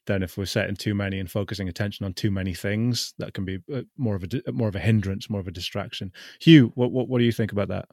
[0.07, 3.45] then if we're setting too many and focusing attention on too many things, that can
[3.45, 6.13] be uh, more of a more of a hindrance, more of a distraction.
[6.41, 7.89] Hugh, what what, what do you think about that?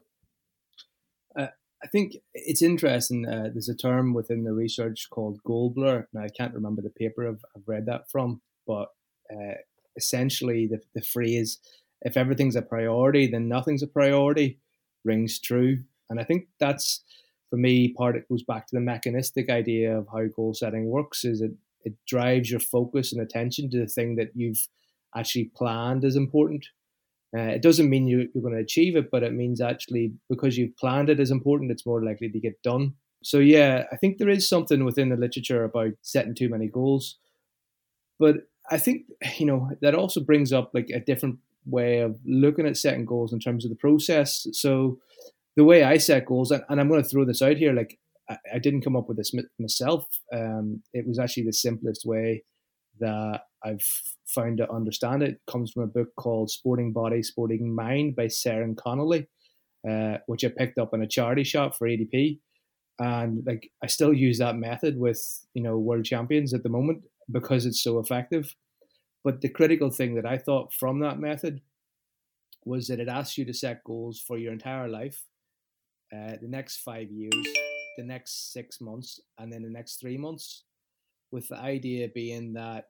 [1.84, 3.26] I think it's interesting.
[3.26, 6.08] Uh, there's a term within the research called goal blur.
[6.12, 8.88] Now, I can't remember the paper I've, I've read that from, but
[9.30, 9.54] uh,
[9.96, 11.58] essentially the, the phrase,
[12.02, 14.58] if everything's a priority, then nothing's a priority,
[15.04, 15.78] rings true.
[16.08, 17.04] And I think that's,
[17.50, 21.24] for me, part it goes back to the mechanistic idea of how goal setting works
[21.24, 21.52] is it,
[21.84, 24.66] it drives your focus and attention to the thing that you've
[25.14, 26.66] actually planned as important
[27.36, 30.56] uh, it doesn't mean you, you're going to achieve it, but it means actually because
[30.56, 32.94] you've planned it is important, it's more likely to get done.
[33.22, 37.18] So, yeah, I think there is something within the literature about setting too many goals.
[38.18, 38.36] But
[38.70, 39.06] I think,
[39.38, 43.32] you know, that also brings up like a different way of looking at setting goals
[43.32, 44.46] in terms of the process.
[44.52, 44.98] So,
[45.56, 47.98] the way I set goals, and, and I'm going to throw this out here, like
[48.28, 50.06] I, I didn't come up with this myself.
[50.32, 52.44] Um, it was actually the simplest way
[53.00, 53.86] that I've
[54.26, 55.40] found to understand it.
[55.46, 59.26] comes from a book called Sporting Body, Sporting Mind by Syer and Connolly,
[59.88, 62.38] uh, which I picked up in a charity shop for ADP.
[62.98, 65.20] And like I still use that method with,
[65.54, 68.54] you know, world champions at the moment because it's so effective.
[69.24, 71.60] But the critical thing that I thought from that method
[72.64, 75.24] was that it asks you to set goals for your entire life,
[76.12, 77.34] uh, the next five years,
[77.96, 80.64] the next six months, and then the next three months
[81.32, 82.86] with the idea being that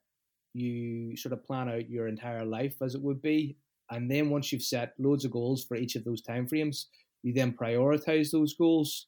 [0.56, 3.56] you sort of plan out your entire life as it would be.
[3.90, 6.86] And then once you've set loads of goals for each of those timeframes,
[7.22, 9.06] you then prioritize those goals.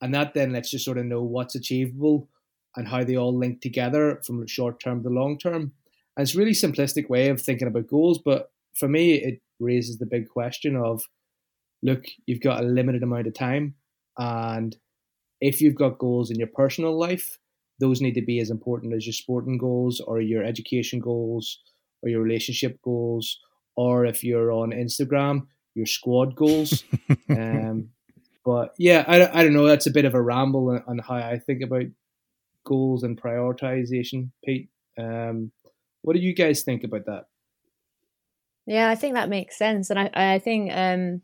[0.00, 2.28] And that then lets you sort of know what's achievable
[2.76, 5.72] and how they all link together from short term to long term.
[6.16, 9.98] And it's a really simplistic way of thinking about goals, but for me, it raises
[9.98, 11.02] the big question of
[11.82, 13.74] look, you've got a limited amount of time.
[14.18, 14.76] And
[15.40, 17.38] if you've got goals in your personal life,
[17.82, 21.58] those need to be as important as your sporting goals or your education goals
[22.00, 23.40] or your relationship goals
[23.74, 26.84] or if you're on Instagram, your squad goals.
[27.28, 27.88] um,
[28.44, 29.66] but yeah, I, I don't know.
[29.66, 31.86] That's a bit of a ramble on, on how I think about
[32.64, 34.68] goals and prioritization, Pete.
[34.96, 35.50] Um,
[36.02, 37.24] what do you guys think about that?
[38.66, 41.22] Yeah, I think that makes sense, and I I think um,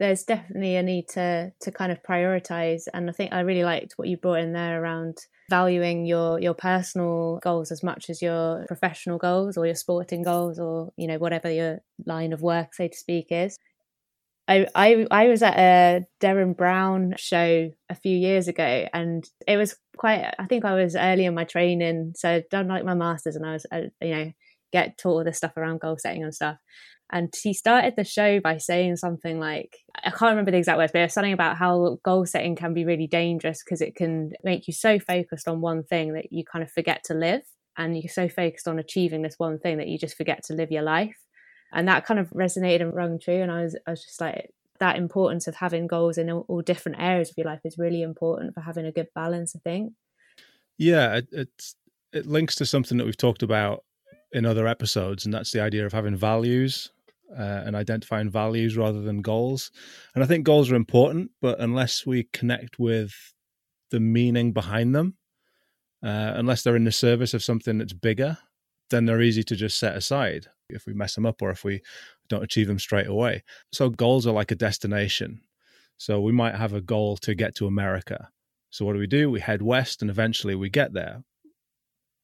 [0.00, 3.94] there's definitely a need to to kind of prioritize, and I think I really liked
[3.96, 5.18] what you brought in there around
[5.52, 10.58] valuing your your personal goals as much as your professional goals or your sporting goals
[10.58, 13.58] or you know whatever your line of work so to speak is
[14.48, 19.56] I, I I was at a Derren Brown show a few years ago, and it
[19.56, 20.34] was quite.
[20.38, 23.46] I think I was early in my training, so I'd done like my masters, and
[23.46, 24.32] I was, uh, you know,
[24.72, 26.56] get taught all this stuff around goal setting and stuff.
[27.12, 30.92] And he started the show by saying something like, I can't remember the exact words,
[30.92, 34.32] but it was something about how goal setting can be really dangerous because it can
[34.42, 37.42] make you so focused on one thing that you kind of forget to live.
[37.76, 40.70] And you're so focused on achieving this one thing that you just forget to live
[40.70, 41.18] your life.
[41.70, 43.42] And that kind of resonated and rung true.
[43.42, 46.62] And I was, I was just like, that importance of having goals in all, all
[46.62, 49.92] different areas of your life is really important for having a good balance, I think.
[50.78, 51.76] Yeah, it, it's,
[52.12, 53.84] it links to something that we've talked about
[54.32, 56.90] in other episodes, and that's the idea of having values
[57.36, 59.70] uh, and identifying values rather than goals.
[60.14, 63.14] And I think goals are important, but unless we connect with
[63.90, 65.16] the meaning behind them,
[66.02, 68.38] uh, unless they're in the service of something that's bigger,
[68.90, 71.80] then they're easy to just set aside if we mess them up or if we
[72.28, 73.42] don't achieve them straight away.
[73.72, 75.40] So goals are like a destination.
[75.96, 78.28] So we might have a goal to get to America.
[78.70, 79.30] So what do we do?
[79.30, 81.22] We head west and eventually we get there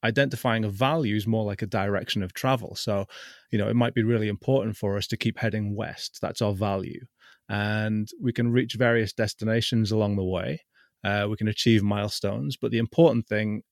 [0.04, 2.74] identifying a value is more like a direction of travel.
[2.76, 3.06] So,
[3.50, 6.18] you know, it might be really important for us to keep heading west.
[6.22, 7.00] That's our value.
[7.48, 10.60] And we can reach various destinations along the way.
[11.04, 12.56] Uh, we can achieve milestones.
[12.56, 13.62] But the important thing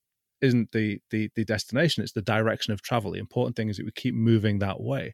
[0.41, 3.11] isn't the the the destination; it's the direction of travel.
[3.11, 5.13] The important thing is that we keep moving that way,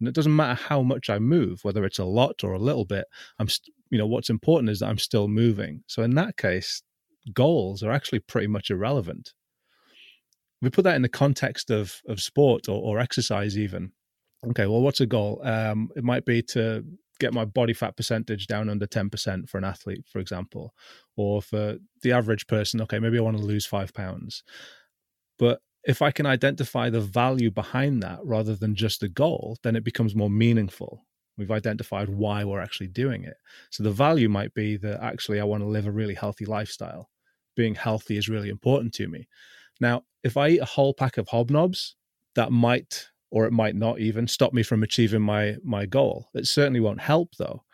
[0.00, 2.84] and it doesn't matter how much I move, whether it's a lot or a little
[2.84, 3.04] bit.
[3.38, 5.82] I'm, st- you know, what's important is that I'm still moving.
[5.86, 6.82] So in that case,
[7.34, 9.32] goals are actually pretty much irrelevant.
[10.62, 13.92] We put that in the context of of sport or, or exercise, even.
[14.50, 15.40] Okay, well, what's a goal?
[15.44, 16.84] Um, it might be to
[17.20, 20.74] get my body fat percentage down under 10% for an athlete, for example,
[21.16, 24.42] or for the average person, okay, maybe I want to lose five pounds.
[25.38, 29.76] But if I can identify the value behind that rather than just the goal, then
[29.76, 31.06] it becomes more meaningful.
[31.38, 33.36] We've identified why we're actually doing it.
[33.70, 37.08] So the value might be that actually I want to live a really healthy lifestyle.
[37.56, 39.28] Being healthy is really important to me.
[39.80, 41.94] Now, if I eat a whole pack of hobnobs,
[42.34, 46.28] that might or it might not even stop me from achieving my my goal.
[46.34, 47.64] It certainly won't help though.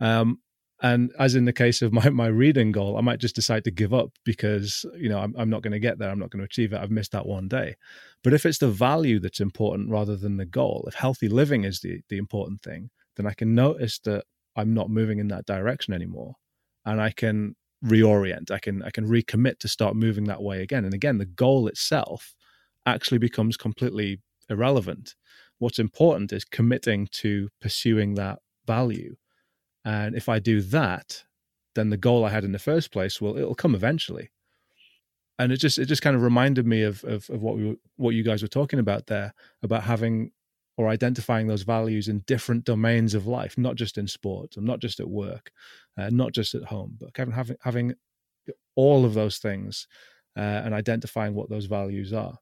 [0.00, 0.40] Um,
[0.82, 3.70] and as in the case of my, my reading goal, I might just decide to
[3.70, 6.10] give up because you know I'm, I'm not going to get there.
[6.10, 6.80] I'm not going to achieve it.
[6.80, 7.76] I've missed that one day.
[8.24, 11.80] But if it's the value that's important rather than the goal, if healthy living is
[11.80, 14.24] the the important thing, then I can notice that
[14.56, 16.34] I'm not moving in that direction anymore,
[16.84, 18.50] and I can reorient.
[18.50, 20.84] I can I can recommit to start moving that way again.
[20.84, 22.34] And again, the goal itself
[22.84, 25.14] actually becomes completely irrelevant.
[25.58, 29.16] What's important is committing to pursuing that value.
[29.84, 31.24] And if I do that,
[31.74, 34.30] then the goal I had in the first place will it'll come eventually.
[35.38, 38.14] And it just it just kind of reminded me of of, of what we what
[38.14, 40.32] you guys were talking about there about having
[40.76, 44.78] or identifying those values in different domains of life, not just in sport, and not
[44.78, 45.50] just at work,
[45.98, 47.94] uh, not just at home, but Kevin having having
[48.74, 49.86] all of those things
[50.36, 52.38] uh, and identifying what those values are.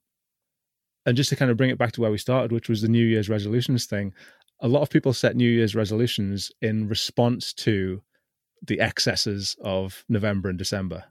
[1.06, 2.88] And just to kind of bring it back to where we started, which was the
[2.88, 4.12] New Year's resolutions thing,
[4.60, 8.02] a lot of people set New Year's resolutions in response to
[8.66, 11.04] the excesses of November and December,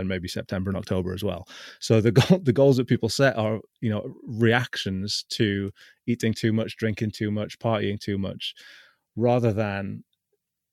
[0.00, 1.46] and maybe September and October as well.
[1.78, 5.70] So the goal, the goals that people set are, you know, reactions to
[6.06, 8.54] eating too much, drinking too much, partying too much,
[9.16, 10.04] rather than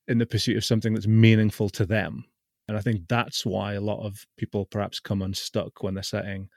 [0.07, 2.25] in the pursuit of something that's meaningful to them.
[2.67, 6.49] And I think that's why a lot of people perhaps come unstuck when they're setting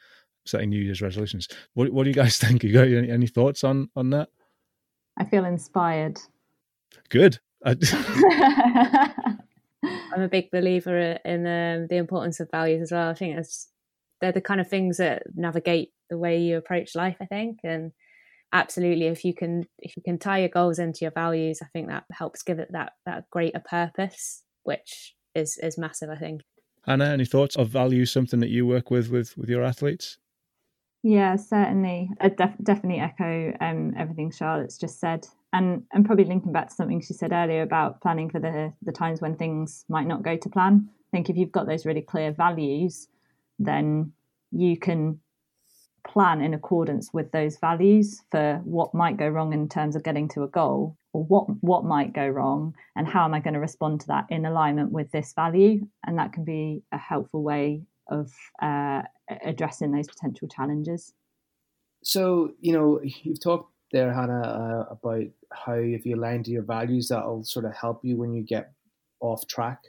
[0.46, 1.48] setting New Year's resolutions.
[1.74, 2.64] What What do you guys think?
[2.64, 4.28] You got any, any thoughts on on that?
[5.16, 6.18] I feel inspired.
[7.08, 7.38] Good.
[10.12, 13.10] I'm a big believer in um, the importance of values as well.
[13.10, 13.38] I think
[14.20, 17.16] they're the kind of things that navigate the way you approach life.
[17.20, 17.92] I think, and
[18.52, 21.88] absolutely, if you can if you can tie your goals into your values, I think
[21.88, 26.10] that helps give it that that greater purpose, which is is massive.
[26.10, 26.42] I think.
[26.86, 28.06] Hannah, any thoughts of value?
[28.06, 30.18] Something that you work with with with your athletes?
[31.02, 32.10] Yeah, certainly.
[32.20, 36.74] I def- definitely echo um, everything Charlotte's just said, and and probably linking back to
[36.74, 40.36] something she said earlier about planning for the the times when things might not go
[40.36, 40.88] to plan.
[40.90, 43.08] I think if you've got those really clear values,
[43.58, 44.12] then
[44.52, 45.20] you can
[46.06, 50.28] plan in accordance with those values for what might go wrong in terms of getting
[50.28, 53.60] to a goal or what what might go wrong and how am i going to
[53.60, 57.82] respond to that in alignment with this value and that can be a helpful way
[58.10, 59.02] of uh,
[59.44, 61.14] addressing those potential challenges.
[62.02, 66.62] So, you know, you've talked there, Hannah, uh, about how if you align to your
[66.62, 68.72] values, that'll sort of help you when you get
[69.20, 69.80] off track.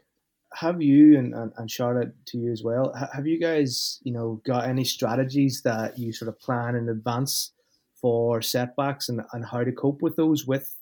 [0.56, 4.42] Have you, and, and, and Charlotte to you as well, have you guys, you know,
[4.46, 7.54] got any strategies that you sort of plan in advance
[8.02, 10.76] for setbacks and, and how to cope with those with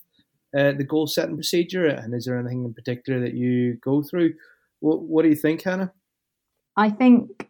[0.57, 1.85] uh, the goal setting procedure?
[1.85, 4.33] And is there anything in particular that you go through?
[4.79, 5.91] What, what do you think, Hannah?
[6.79, 7.49] I think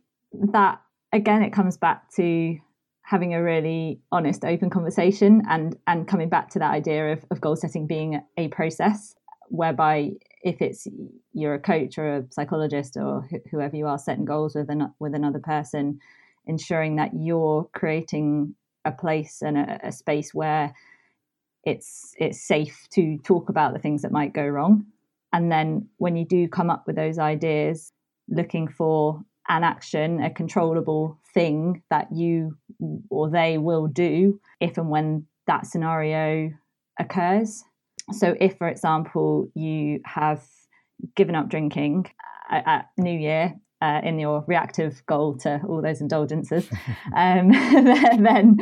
[0.53, 0.81] that
[1.13, 2.57] again, it comes back to
[3.03, 7.39] having a really honest, open conversation and and coming back to that idea of, of
[7.39, 9.13] goal setting being a process
[9.49, 10.87] whereby if it's
[11.33, 14.91] you're a coach or a psychologist or wh- whoever you are setting goals with an,
[14.97, 15.99] with another person,
[16.47, 20.73] ensuring that you're creating a place and a, a space where
[21.63, 24.87] it's it's safe to talk about the things that might go wrong.
[25.31, 27.93] And then when you do come up with those ideas
[28.29, 32.57] looking for an action, a controllable thing that you
[33.09, 36.51] or they will do if and when that scenario
[36.99, 37.63] occurs.
[38.11, 40.43] So, if, for example, you have
[41.15, 42.11] given up drinking
[42.49, 46.69] at New Year uh, in your reactive goal to all those indulgences,
[47.15, 47.51] um,
[48.19, 48.57] then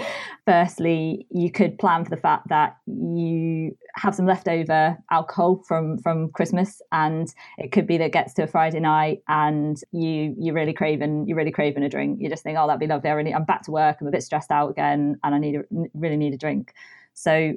[0.45, 6.29] firstly, you could plan for the fact that you have some leftover alcohol from from
[6.31, 10.55] Christmas, and it could be that it gets to a Friday night and you you're
[10.55, 12.19] really craving you're really craving a drink.
[12.21, 13.09] You just think, oh, that'd be lovely.
[13.09, 13.97] I really, I'm back to work.
[14.01, 15.63] I'm a bit stressed out again, and I need a,
[15.93, 16.73] really need a drink.
[17.13, 17.53] So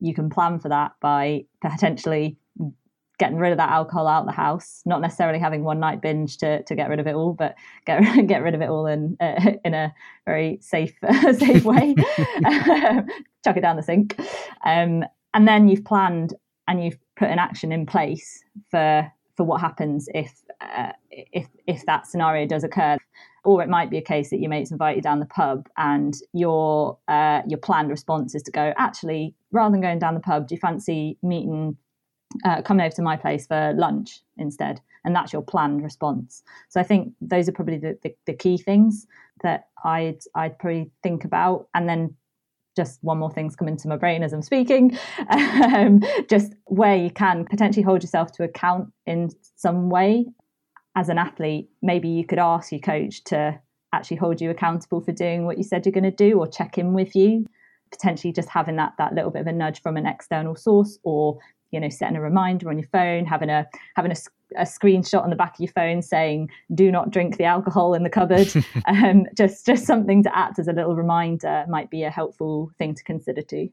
[0.00, 2.36] you can plan for that by potentially
[3.20, 6.38] getting rid of that alcohol out of the house, not necessarily having one night binge
[6.38, 7.54] to, to get rid of it all, but
[7.84, 9.94] get get rid of it all in uh, in a
[10.26, 10.94] very safe
[11.38, 11.94] safe way.
[13.44, 14.18] Chuck it down the sink,
[14.64, 15.04] um,
[15.34, 16.34] and then you've planned
[16.66, 21.84] and you've put an action in place for for what happens if uh, if if
[21.86, 22.96] that scenario does occur.
[23.42, 26.14] Or it might be a case that your mates invite you down the pub, and
[26.32, 28.72] your uh, your planned response is to go.
[28.76, 31.76] Actually, rather than going down the pub, do you fancy meeting
[32.44, 34.80] uh, coming over to my place for lunch instead.
[35.04, 36.42] And that's your planned response.
[36.68, 39.06] So I think those are probably the, the, the key things
[39.42, 41.68] that I'd I'd probably think about.
[41.74, 42.14] And then
[42.76, 44.98] just one more thing's come into my brain as I'm speaking.
[45.30, 50.26] Um, just where you can potentially hold yourself to account in some way.
[50.96, 53.58] As an athlete, maybe you could ask your coach to
[53.92, 56.78] actually hold you accountable for doing what you said you're going to do or check
[56.78, 57.46] in with you
[57.90, 61.38] potentially just having that that little bit of a nudge from an external source or
[61.70, 63.66] you know setting a reminder on your phone having a
[63.96, 64.16] having a,
[64.56, 68.02] a screenshot on the back of your phone saying do not drink the alcohol in
[68.02, 68.48] the cupboard.
[68.86, 72.94] Um, just just something to act as a little reminder might be a helpful thing
[72.94, 73.68] to consider too.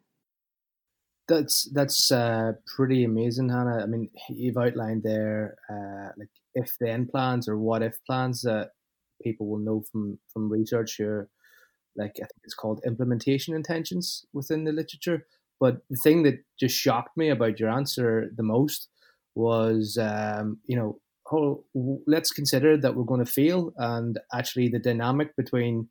[1.27, 3.81] That's that's uh, pretty amazing hannah.
[3.81, 8.71] I mean you've outlined there uh, like if then plans or what if plans that
[9.21, 11.29] people will know from from research here
[11.95, 15.25] like i think it's called implementation intentions within the literature
[15.59, 18.89] but the thing that just shocked me about your answer the most
[19.35, 20.99] was, um, you know,
[22.07, 25.89] let's consider that we're going to fail, and actually the dynamic between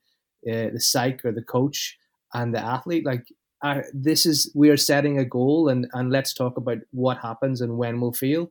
[0.50, 1.98] uh, the psych or the coach
[2.32, 3.24] and the athlete, like
[3.62, 7.60] uh, this is we are setting a goal, and and let's talk about what happens
[7.60, 8.50] and when we'll fail,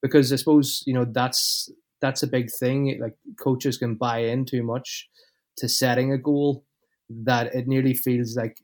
[0.00, 2.98] because I suppose you know that's that's a big thing.
[3.00, 5.08] Like coaches can buy in too much
[5.58, 6.64] to setting a goal
[7.10, 8.58] that it nearly feels like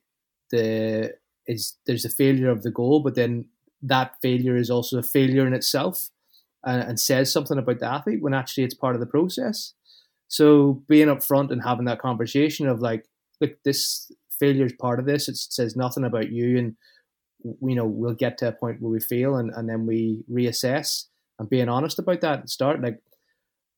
[0.50, 1.12] the
[1.48, 3.46] is there's a failure of the goal, but then
[3.82, 6.10] that failure is also a failure in itself
[6.64, 9.72] and, and says something about the athlete when actually it's part of the process.
[10.28, 13.06] So being upfront and having that conversation of like,
[13.40, 15.28] look, this failure is part of this.
[15.28, 16.76] It says nothing about you, and
[17.42, 21.04] you know we'll get to a point where we fail, and, and then we reassess
[21.38, 22.82] and being honest about that start.
[22.82, 23.00] Like,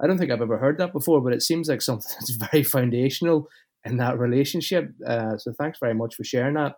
[0.02, 2.64] I don't think I've ever heard that before, but it seems like something that's very
[2.64, 3.48] foundational
[3.84, 4.92] in that relationship.
[5.06, 6.74] Uh, so thanks very much for sharing that.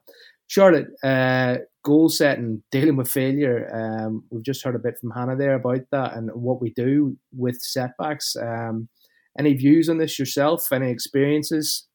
[0.53, 3.70] Charlotte, uh, goal setting, dealing with failure.
[3.74, 7.16] Um, we've just heard a bit from Hannah there about that and what we do
[7.34, 8.36] with setbacks.
[8.36, 8.90] Um,
[9.38, 10.70] any views on this yourself?
[10.70, 11.86] Any experiences?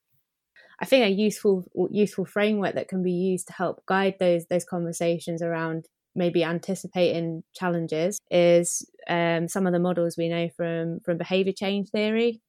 [0.79, 4.65] I think a useful useful framework that can be used to help guide those those
[4.65, 5.85] conversations around
[6.15, 11.89] maybe anticipating challenges is um, some of the models we know from from behavior change
[11.89, 12.41] theory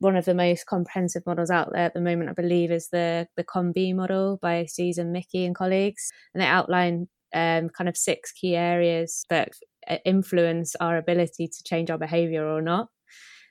[0.00, 3.26] one of the most comprehensive models out there at the moment, I believe, is the
[3.36, 8.32] the COM-B model by Susan Michie and colleagues, and they outline um, kind of six
[8.32, 9.50] key areas that
[9.88, 12.88] uh, influence our ability to change our behavior or not.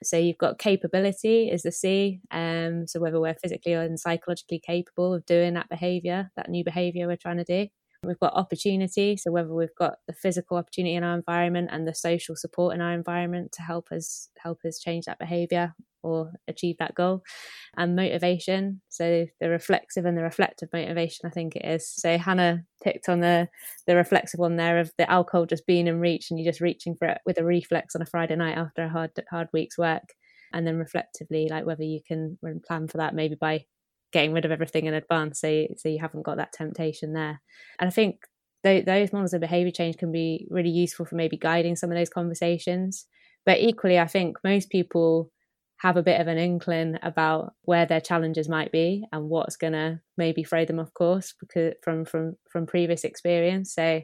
[0.02, 5.14] So you've got capability is the C, um, so whether we're physically and psychologically capable
[5.14, 7.68] of doing that behavior, that new behavior we're trying to do.
[8.02, 11.94] We've got opportunity, so whether we've got the physical opportunity in our environment and the
[11.94, 15.74] social support in our environment to help us help us change that behavior
[16.04, 17.22] or achieve that goal.
[17.76, 21.88] And motivation so the reflexive and the reflective motivation i think it is.
[21.88, 23.48] So hannah picked on the
[23.86, 26.94] the reflexive one there of the alcohol just being in reach and you just reaching
[26.96, 30.04] for it with a reflex on a friday night after a hard hard week's work.
[30.52, 33.64] And then reflectively like whether you can plan for that maybe by
[34.12, 37.40] getting rid of everything in advance so so you haven't got that temptation there.
[37.80, 38.20] And i think
[38.62, 42.08] those models of behavior change can be really useful for maybe guiding some of those
[42.08, 43.06] conversations.
[43.44, 45.30] But equally i think most people
[45.78, 49.72] have a bit of an inkling about where their challenges might be and what's going
[49.72, 54.00] to maybe throw them off course because from from from previous experience so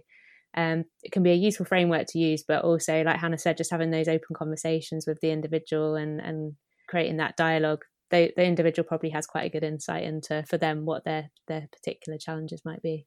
[0.57, 3.71] um, it can be a useful framework to use but also like hannah said just
[3.71, 6.55] having those open conversations with the individual and and
[6.89, 10.85] creating that dialogue they, the individual probably has quite a good insight into for them
[10.85, 13.07] what their their particular challenges might be.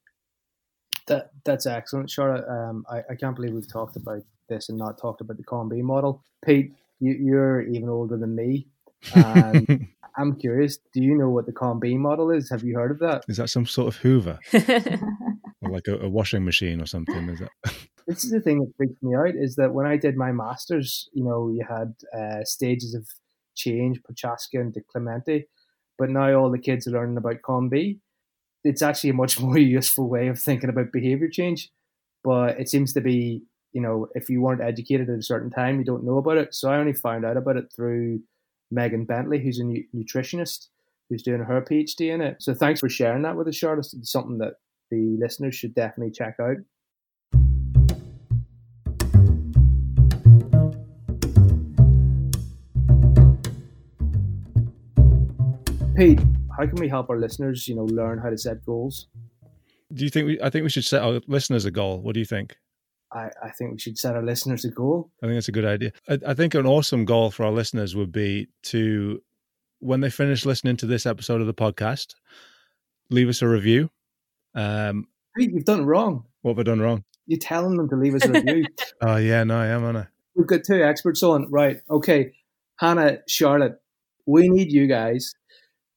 [1.06, 2.46] That that's excellent, Charlotte.
[2.48, 5.82] Um, I, I can't believe we've talked about this and not talked about the COM-B
[5.82, 6.22] model.
[6.44, 8.68] Pete, you, you're even older than me.
[9.14, 12.48] And I'm curious, do you know what the COM-B model is?
[12.50, 13.24] Have you heard of that?
[13.28, 14.38] Is that some sort of Hoover?
[14.54, 17.28] or like a, a, washing machine or something?
[17.28, 17.50] Is that?
[18.06, 21.08] this is the thing that freaks me out is that when I did my masters,
[21.12, 23.06] you know, you had uh, stages of
[23.56, 25.44] change, Prochaska and DiClemente.
[25.98, 27.98] But now all the kids are learning about COM-B.
[28.64, 31.70] It's actually a much more useful way of thinking about behavior change.
[32.22, 33.42] But it seems to be,
[33.74, 36.54] you know, if you weren't educated at a certain time, you don't know about it.
[36.54, 38.20] So I only found out about it through
[38.70, 40.68] Megan Bentley, who's a nu- nutritionist
[41.10, 42.36] who's doing her PhD in it.
[42.40, 43.88] So thanks for sharing that with us, Charlotte.
[43.92, 44.54] It's something that
[44.90, 46.56] the listeners should definitely check out.
[55.96, 56.20] Pete,
[56.56, 59.08] how can we help our listeners, you know, learn how to set goals?
[59.92, 62.00] Do you think we I think we should set our listeners a goal?
[62.00, 62.56] What do you think?
[63.14, 65.10] I, I think we should set our listeners a goal.
[65.22, 65.92] I think that's a good idea.
[66.08, 69.22] I, I think an awesome goal for our listeners would be to,
[69.78, 72.14] when they finish listening to this episode of the podcast,
[73.10, 73.90] leave us a review.
[74.54, 75.06] Um,
[75.36, 76.24] Pete, you've done wrong.
[76.42, 77.04] what have I done wrong?
[77.26, 78.66] You're telling them to leave us a review.
[79.00, 80.08] Oh yeah, no, I am, Anna.
[80.34, 81.50] We've got two experts on.
[81.50, 81.78] Right.
[81.90, 82.32] Okay.
[82.78, 83.74] Hannah, Charlotte,
[84.26, 85.34] we need you guys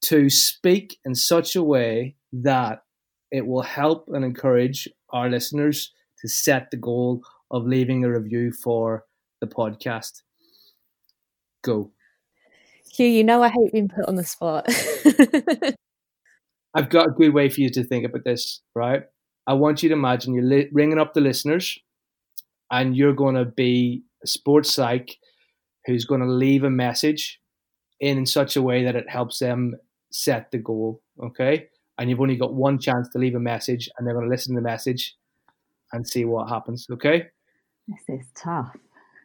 [0.02, 2.82] to speak in such a way that
[3.30, 8.52] it will help and encourage our listeners to set the goal of leaving a review
[8.52, 9.04] for
[9.40, 10.22] the podcast.
[11.64, 11.92] Go.
[12.92, 14.66] Hugh, you know I hate being put on the spot.
[16.74, 19.02] I've got a good way for you to think about this, right?
[19.46, 21.78] I want you to imagine you're li- ringing up the listeners
[22.70, 25.16] and you're going to be a sports psych
[25.86, 27.40] who's going to leave a message
[28.00, 29.74] in such a way that it helps them
[30.10, 31.68] set the goal, okay?
[31.98, 34.54] And you've only got one chance to leave a message and they're going to listen
[34.54, 35.16] to the message
[35.92, 37.26] and see what happens, okay?
[37.86, 38.76] This is tough.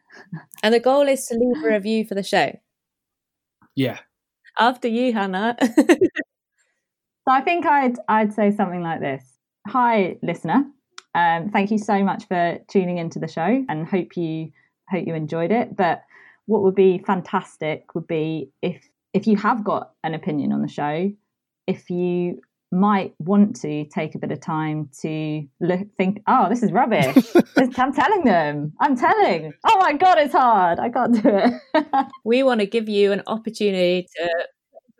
[0.62, 2.58] and the goal is to leave a review for the show.
[3.74, 3.98] Yeah.
[4.58, 5.56] After you, Hannah.
[7.26, 9.24] So I think I'd I'd say something like this.
[9.68, 10.66] Hi, listener.
[11.14, 14.52] Um, thank you so much for tuning into the show, and hope you
[14.90, 15.74] hope you enjoyed it.
[15.74, 16.02] But
[16.46, 20.68] what would be fantastic would be if if you have got an opinion on the
[20.68, 21.10] show,
[21.66, 22.42] if you
[22.74, 27.16] might want to take a bit of time to look, think, oh, this is rubbish.
[27.78, 28.72] I'm telling them.
[28.80, 29.52] I'm telling.
[29.66, 30.78] Oh my god, it's hard.
[30.78, 32.06] I can't do it.
[32.24, 34.28] we want to give you an opportunity to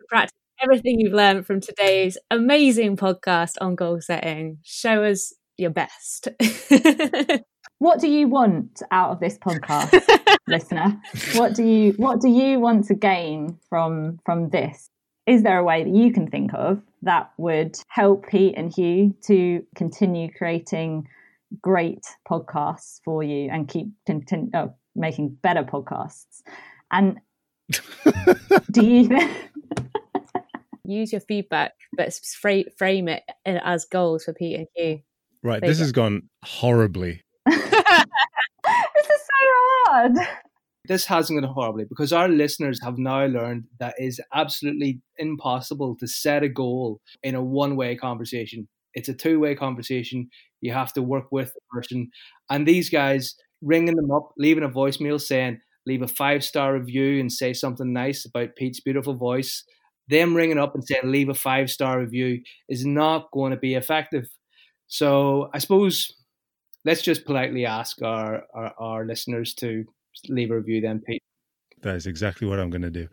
[0.07, 4.57] practice everything you've learned from today's amazing podcast on goal setting.
[4.63, 6.29] Show us your best.
[7.79, 10.01] what do you want out of this podcast?
[10.47, 11.01] listener
[11.33, 14.89] what do you what do you want to gain from from this
[15.27, 19.15] is there a way that you can think of that would help pete and hugh
[19.23, 21.07] to continue creating
[21.61, 26.41] great podcasts for you and keep continue, oh, making better podcasts
[26.91, 27.17] and
[28.71, 29.31] do you think
[30.87, 34.99] Use your feedback, but fra- frame it as goals for Pete and Hugh.
[35.41, 35.83] Right, There this go.
[35.83, 37.23] has gone horribly.
[37.45, 37.71] this is
[38.63, 39.47] so
[39.87, 40.13] hard
[40.87, 46.07] This hasn't gone horribly because our listeners have now learned that is absolutely impossible to
[46.07, 48.67] set a goal in a one way conversation.
[48.93, 50.29] It's a two way conversation.
[50.61, 52.09] You have to work with the person.
[52.49, 57.19] And these guys ringing them up, leaving a voicemail saying, leave a five star review
[57.19, 59.63] and say something nice about Pete's beautiful voice.
[60.07, 63.75] Them ringing up and saying, leave a five star review is not going to be
[63.75, 64.25] effective.
[64.87, 66.13] So I suppose
[66.85, 69.85] let's just politely ask our, our, our listeners to
[70.29, 71.21] leave a review then, Pete.
[71.81, 73.07] That is exactly what I'm going to do.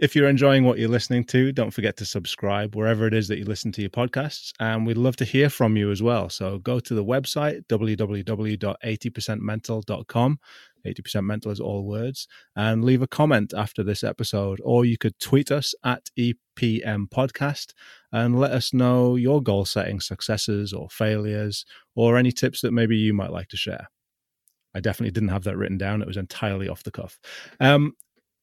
[0.00, 3.36] If you're enjoying what you're listening to, don't forget to subscribe wherever it is that
[3.36, 4.50] you listen to your podcasts.
[4.58, 6.30] And we'd love to hear from you as well.
[6.30, 10.38] So go to the website, www.80percentmental.com.
[10.86, 12.26] 80% mental is all words.
[12.56, 14.58] And leave a comment after this episode.
[14.64, 17.74] Or you could tweet us at EPM Podcast
[18.10, 22.96] and let us know your goal setting successes or failures or any tips that maybe
[22.96, 23.88] you might like to share.
[24.74, 26.02] I definitely didn't have that written down.
[26.02, 27.18] It was entirely off the cuff.
[27.58, 27.94] Um,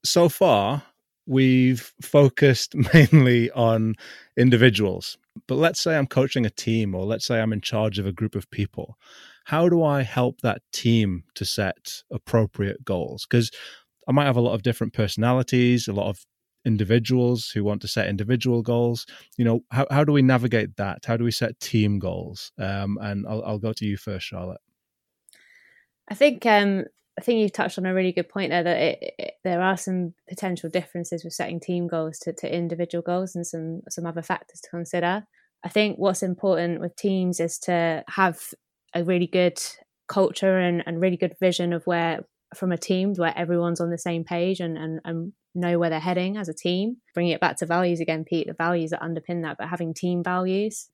[0.04, 0.84] so far,
[1.26, 3.96] we've focused mainly on
[4.38, 5.18] individuals.
[5.48, 8.12] But let's say I'm coaching a team, or let's say I'm in charge of a
[8.12, 8.98] group of people.
[9.46, 13.26] How do I help that team to set appropriate goals?
[13.30, 13.52] Because
[14.08, 16.26] I might have a lot of different personalities, a lot of
[16.66, 19.06] individuals who want to set individual goals.
[19.38, 21.06] You know, how, how do we navigate that?
[21.06, 22.52] How do we set team goals?
[22.58, 24.62] Um, and I'll, I'll go to you first, Charlotte.
[26.10, 26.86] I think um,
[27.18, 29.78] I think you've touched on a really good point there that it, it, there are
[29.78, 34.22] some potential differences with setting team goals to, to individual goals and some some other
[34.22, 35.26] factors to consider.
[35.64, 38.40] I think what's important with teams is to have
[38.94, 39.60] a really good
[40.08, 42.20] culture and, and really good vision of where
[42.56, 46.00] from a team where everyone's on the same page and, and, and know where they're
[46.00, 46.98] heading as a team.
[47.14, 50.24] Bringing it back to values again, Pete, the values that underpin that, but having team
[50.24, 50.88] values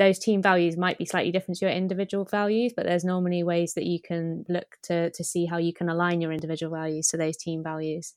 [0.00, 3.74] those team values might be slightly different to your individual values, but there's normally ways
[3.74, 7.18] that you can look to to see how you can align your individual values to
[7.18, 8.14] those team values.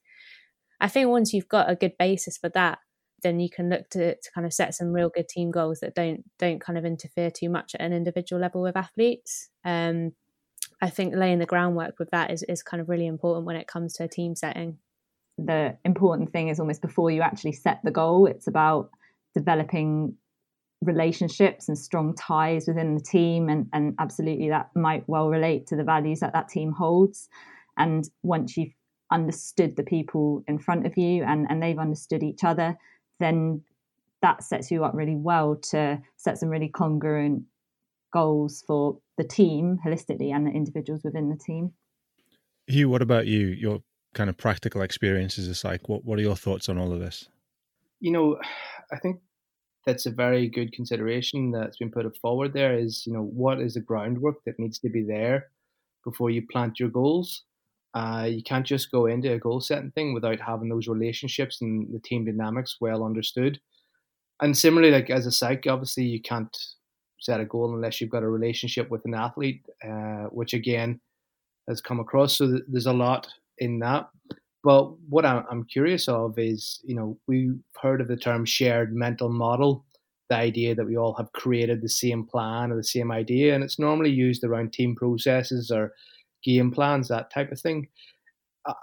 [0.80, 2.80] I think once you've got a good basis for that,
[3.22, 5.94] then you can look to, to kind of set some real good team goals that
[5.94, 9.50] don't don't kind of interfere too much at an individual level with athletes.
[9.66, 10.14] Um,
[10.82, 13.68] I think laying the groundwork with that is, is kind of really important when it
[13.68, 14.78] comes to a team setting.
[15.38, 18.90] the important thing is almost before you actually set the goal, it's about
[19.36, 20.16] developing
[20.86, 23.50] relationships and strong ties within the team.
[23.50, 27.30] And, and absolutely, that might well relate to the values that that team holds.
[27.78, 28.74] And once you've
[29.12, 32.78] understood the people in front of you and, and they've understood each other,
[33.20, 33.62] then
[34.22, 37.44] that sets you up really well to set some really congruent
[38.12, 41.74] goals for the team holistically and the individuals within the team.
[42.68, 43.48] Hugh, what about you?
[43.48, 43.82] Your
[44.14, 47.28] kind of practical experiences as like what what are your thoughts on all of this?
[48.00, 48.38] You know,
[48.92, 49.20] I think
[49.86, 53.74] that's a very good consideration that's been put forward there is, you know, what is
[53.74, 55.48] the groundwork that needs to be there
[56.04, 57.44] before you plant your goals?
[57.94, 61.94] Uh, you can't just go into a goal setting thing without having those relationships and
[61.94, 63.60] the team dynamics well understood.
[64.42, 66.56] And similarly, like as a psych, obviously you can't
[67.20, 71.00] set a goal unless you've got a relationship with an athlete, uh, which again
[71.68, 72.38] has come across.
[72.38, 73.28] So th- there's a lot
[73.60, 74.10] in that.
[74.64, 79.30] But what I'm curious of is, you know, we've heard of the term shared mental
[79.30, 79.86] model,
[80.30, 83.64] the idea that we all have created the same plan or the same idea, and
[83.64, 85.94] it's normally used around team processes or
[86.44, 87.88] game plans, that type of thing.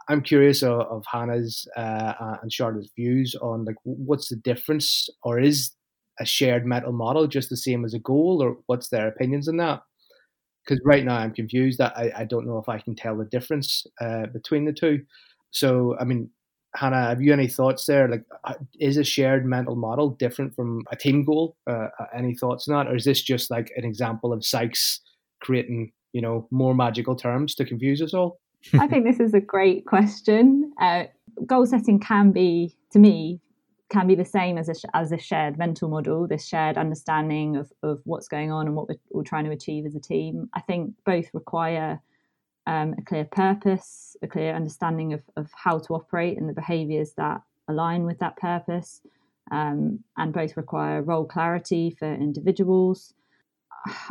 [0.09, 5.39] I'm curious of, of Hannah's uh, and Charlotte's views on like what's the difference, or
[5.39, 5.71] is
[6.19, 9.57] a shared mental model just the same as a goal, or what's their opinions on
[9.57, 9.83] that?
[10.65, 11.81] Because right now I'm confused.
[11.81, 15.03] I, I don't know if I can tell the difference uh, between the two.
[15.51, 16.31] So, I mean,
[16.75, 18.09] Hannah, have you any thoughts there?
[18.09, 21.57] Like, uh, is a shared mental model different from a team goal?
[21.67, 25.01] Uh, uh, any thoughts on that, or is this just like an example of psychs
[25.41, 28.41] creating, you know, more magical terms to confuse us all?
[28.79, 30.73] I think this is a great question.
[30.81, 31.05] Uh,
[31.47, 33.41] goal setting can be, to me,
[33.91, 36.29] can be the same as a as a shared mental model.
[36.29, 39.85] This shared understanding of of what's going on and what we're, we're trying to achieve
[39.87, 40.49] as a team.
[40.55, 42.01] I think both require
[42.67, 47.13] um, a clear purpose, a clear understanding of, of how to operate and the behaviours
[47.17, 49.01] that align with that purpose,
[49.51, 53.15] um, and both require role clarity for individuals.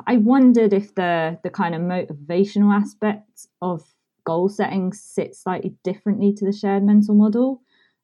[0.08, 3.84] I wondered if the the kind of motivational aspect of
[4.26, 7.62] goal setting sits slightly differently to the shared mental model.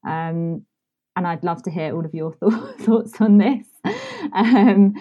[0.08, 0.66] Um,
[1.16, 3.68] and I'd love to hear all of your th- thoughts on this.
[4.34, 4.96] Um,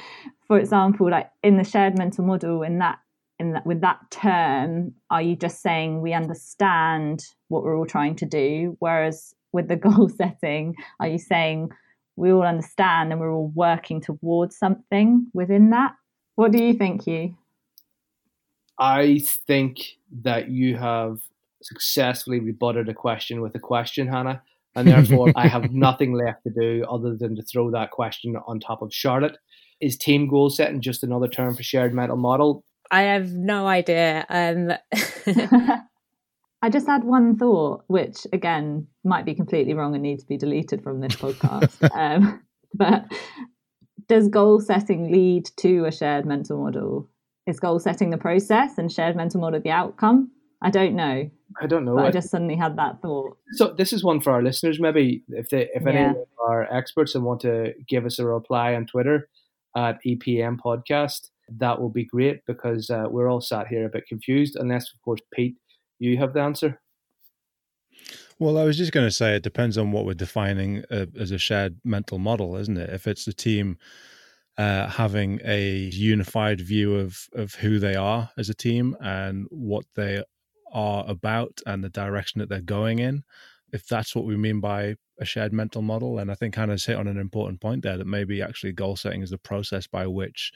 [0.47, 2.99] for example, like in the shared mental model, in that
[3.45, 8.17] in that with that term are you just saying we understand what we're all trying
[8.17, 11.71] to do whereas with the goal setting are you saying
[12.17, 15.95] we all understand and we're all working towards something within that?
[16.37, 17.37] What do you think you
[18.79, 21.21] i think that you have
[21.63, 24.43] successfully rebutted a question with a question hannah
[24.75, 28.59] and therefore i have nothing left to do other than to throw that question on
[28.59, 29.39] top of charlotte.
[29.81, 32.65] Is team goal setting just another term for shared mental model
[32.95, 34.25] I have no idea.
[34.29, 34.71] Um,
[36.63, 40.37] I just had one thought, which again might be completely wrong and need to be
[40.37, 41.91] deleted from this podcast.
[41.99, 42.41] um,
[42.75, 43.07] but
[44.07, 47.11] does goal setting lead to a shared mental model?
[47.49, 50.31] Is goal setting the process and shared mental model the outcome?
[50.63, 51.29] I don't know.
[51.61, 51.99] I don't know.
[51.99, 53.37] I just suddenly had that thought.
[53.55, 54.79] So this is one for our listeners.
[54.79, 55.91] Maybe if they, if yeah.
[55.91, 59.29] any of our experts and want to give us a reply on Twitter
[59.77, 64.07] at EPM Podcast, that will be great because uh, we're all sat here a bit
[64.07, 64.57] confused.
[64.57, 65.57] Unless, of course, Pete,
[65.99, 66.81] you have the answer.
[68.39, 71.31] Well, I was just going to say it depends on what we're defining uh, as
[71.31, 72.91] a shared mental model, isn't it?
[72.91, 73.79] If it's the team
[74.59, 79.85] uh, having a unified view of of who they are as a team and what
[79.95, 80.23] they
[80.73, 83.23] are about and the direction that they're going in,
[83.73, 86.97] if that's what we mean by a shared mental model, and I think Hannah's hit
[86.97, 90.53] on an important point there that maybe actually goal setting is the process by which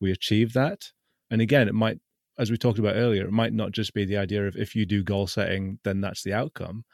[0.00, 0.90] we achieve that.
[1.30, 1.98] And again, it might,
[2.38, 4.86] as we talked about earlier, it might not just be the idea of if you
[4.86, 6.84] do goal setting, then that's the outcome,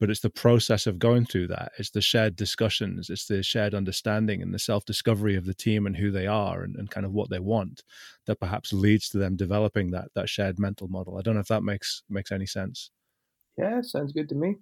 [0.00, 1.72] but it's the process of going through that.
[1.78, 5.86] It's the shared discussions, it's the shared understanding and the self discovery of the team
[5.86, 7.82] and who they are and, and kind of what they want
[8.26, 11.18] that perhaps leads to them developing that that shared mental model.
[11.18, 12.90] I don't know if that makes makes any sense.
[13.56, 14.56] Yeah, sounds good to me.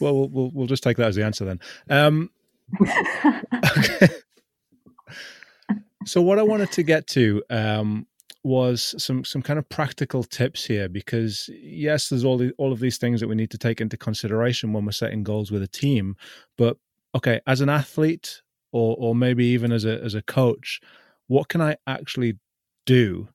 [0.00, 1.60] well, we'll we'll just take that as the answer then.
[1.88, 2.30] Um,
[3.78, 4.08] okay.
[6.06, 8.06] So what I wanted to get to um,
[8.42, 12.80] was some some kind of practical tips here because yes, there's all the, all of
[12.80, 15.68] these things that we need to take into consideration when we're setting goals with a
[15.68, 16.16] team.
[16.58, 16.76] But
[17.14, 18.42] okay, as an athlete
[18.72, 20.80] or or maybe even as a as a coach,
[21.26, 22.38] what can I actually
[22.84, 23.28] do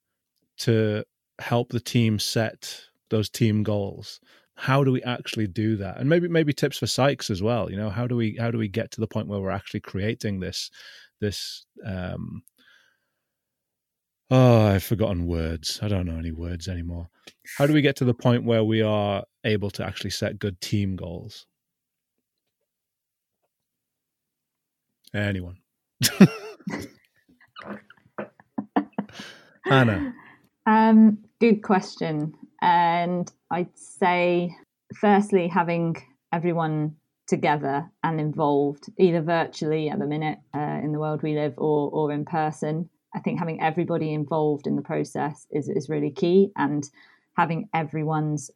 [0.59, 1.03] to
[1.39, 4.19] help the team set those team goals?
[4.55, 5.97] How do we actually do that?
[5.97, 7.71] And maybe maybe tips for psychs as well.
[7.71, 9.79] You know, how do we how do we get to the point where we're actually
[9.79, 10.69] creating this
[11.19, 12.43] this um,
[14.31, 15.79] Oh, I've forgotten words.
[15.81, 17.09] I don't know any words anymore.
[17.57, 20.61] How do we get to the point where we are able to actually set good
[20.61, 21.47] team goals?
[25.15, 25.57] Anyone?
[29.65, 30.13] Hannah.
[30.67, 32.33] Um, good question.
[32.61, 34.55] And I'd say,
[34.95, 35.95] firstly, having
[36.31, 41.55] everyone together and involved, either virtually at the minute uh, in the world we live
[41.57, 42.89] or, or in person.
[43.13, 46.87] I think having everybody involved in the process is, is really key and
[47.35, 48.51] having everyone's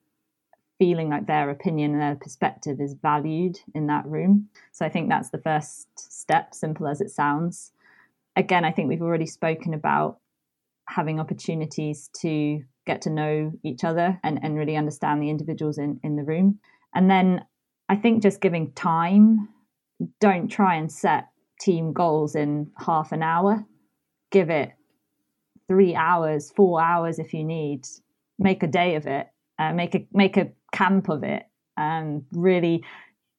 [0.80, 4.49] feeling like their opinion and their perspective is valued in that room.
[4.72, 7.72] So I think that's the first step, simple as it sounds.
[8.36, 10.18] Again, I think we've already spoken about
[10.89, 15.99] having opportunities to get to know each other and, and really understand the individuals in,
[16.04, 16.60] in the room.
[16.93, 17.45] And then
[17.88, 19.47] I think just giving time,
[20.20, 21.30] don't try and set
[21.62, 23.66] team goals in half an hour.
[24.34, 24.74] Give it
[25.68, 27.88] three hours, four hours if you need.
[28.38, 29.28] Make a day of it.
[29.58, 31.44] Uh, make a make a camp of it.
[31.78, 32.84] And really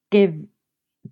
[0.09, 0.33] give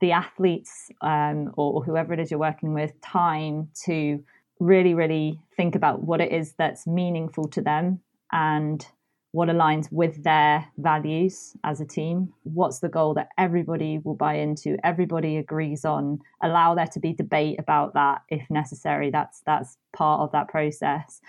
[0.02, 4.24] the athletes um, or, or whoever it is you're working with time to
[4.60, 8.00] really, really think about what it is that's meaningful to them
[8.32, 8.88] and
[9.34, 12.32] what aligns with their values as a team.
[12.44, 14.78] What's the goal that everybody will buy into?
[14.84, 16.20] Everybody agrees on.
[16.44, 19.10] Allow there to be debate about that if necessary.
[19.10, 21.20] That's that's part of that process.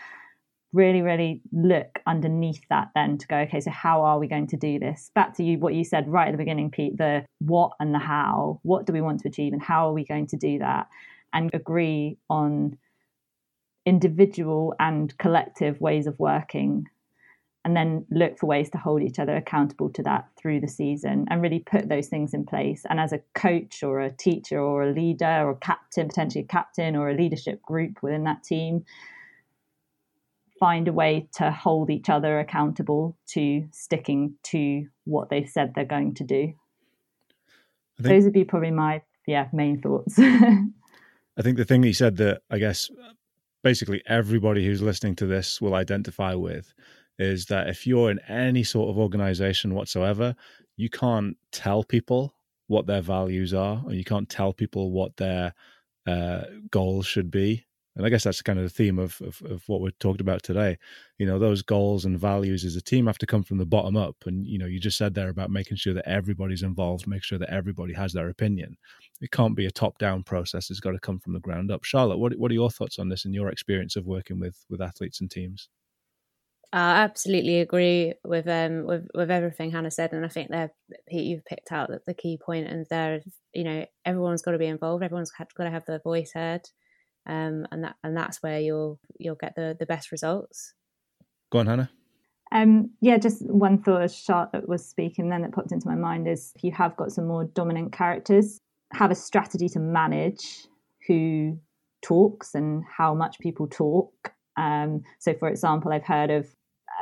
[0.75, 4.57] Really really look underneath that then to go okay so how are we going to
[4.59, 5.11] do this?
[5.15, 7.99] Back to you what you said right at the beginning pete the what and the
[7.99, 8.61] how.
[8.65, 10.89] What do we want to achieve and how are we going to do that?
[11.33, 12.77] And agree on
[13.87, 16.87] individual and collective ways of working
[17.65, 21.27] and then look for ways to hold each other accountable to that through the season
[21.31, 22.85] and really put those things in place.
[22.89, 26.95] And as a coach or a teacher or a leader or captain, potentially a captain
[26.95, 28.85] or a leadership group within that team,
[30.61, 35.85] find a way to hold each other accountable to sticking to what they've said they're
[35.85, 36.53] going to do.
[37.97, 40.19] Think, those would be probably my yeah main thoughts.
[40.19, 42.91] I think the thing he said that I guess
[43.63, 46.75] basically everybody who's listening to this will identify with
[47.19, 50.35] is that if you're in any sort of organization whatsoever,
[50.77, 52.35] you can't tell people
[52.67, 55.55] what their values are, or you can't tell people what their
[56.07, 57.65] uh, goals should be.
[57.97, 60.43] And I guess that's kind of the theme of, of, of what we're talking about
[60.43, 60.77] today.
[61.19, 63.97] You know, those goals and values as a team have to come from the bottom
[63.97, 64.17] up.
[64.27, 67.39] And, you know, you just said there about making sure that everybody's involved, make sure
[67.39, 68.77] that everybody has their opinion.
[69.21, 70.71] It can't be a top down process.
[70.71, 71.85] It's got to come from the ground up.
[71.85, 74.83] Charlotte, what, what are your thoughts on this and your experience of working with, with
[74.83, 75.69] athletes and teams?
[76.75, 80.73] I absolutely agree with um with, with everything Hannah said, and I think that
[81.09, 83.21] Pete, you've picked out the key point, and there,
[83.53, 85.05] you know, everyone's got to be involved.
[85.05, 86.63] Everyone's got to have their voice heard,
[87.27, 90.75] um, and that and that's where you'll you'll get the the best results.
[91.53, 91.91] Go on, Hannah.
[92.51, 96.27] Um, yeah, just one thought as Charlotte was speaking, then that popped into my mind
[96.27, 98.59] is if you have got some more dominant characters,
[98.93, 100.67] have a strategy to manage
[101.07, 101.57] who
[102.03, 104.33] talks and how much people talk.
[104.57, 106.49] Um, so, for example, I've heard of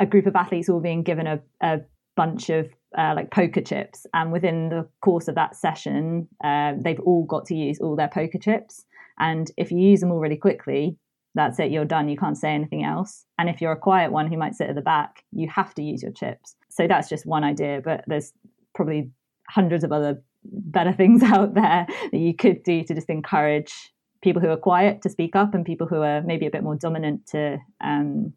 [0.00, 1.80] a group of athletes all being given a, a
[2.16, 7.00] bunch of uh, like poker chips, and within the course of that session, uh, they've
[7.00, 8.84] all got to use all their poker chips.
[9.18, 10.96] And if you use them all really quickly,
[11.34, 12.08] that's it, you're done.
[12.08, 13.24] You can't say anything else.
[13.38, 15.82] And if you're a quiet one who might sit at the back, you have to
[15.82, 16.56] use your chips.
[16.68, 18.32] So that's just one idea, but there's
[18.74, 19.10] probably
[19.48, 24.40] hundreds of other better things out there that you could do to just encourage people
[24.40, 27.26] who are quiet to speak up and people who are maybe a bit more dominant
[27.26, 28.32] to um,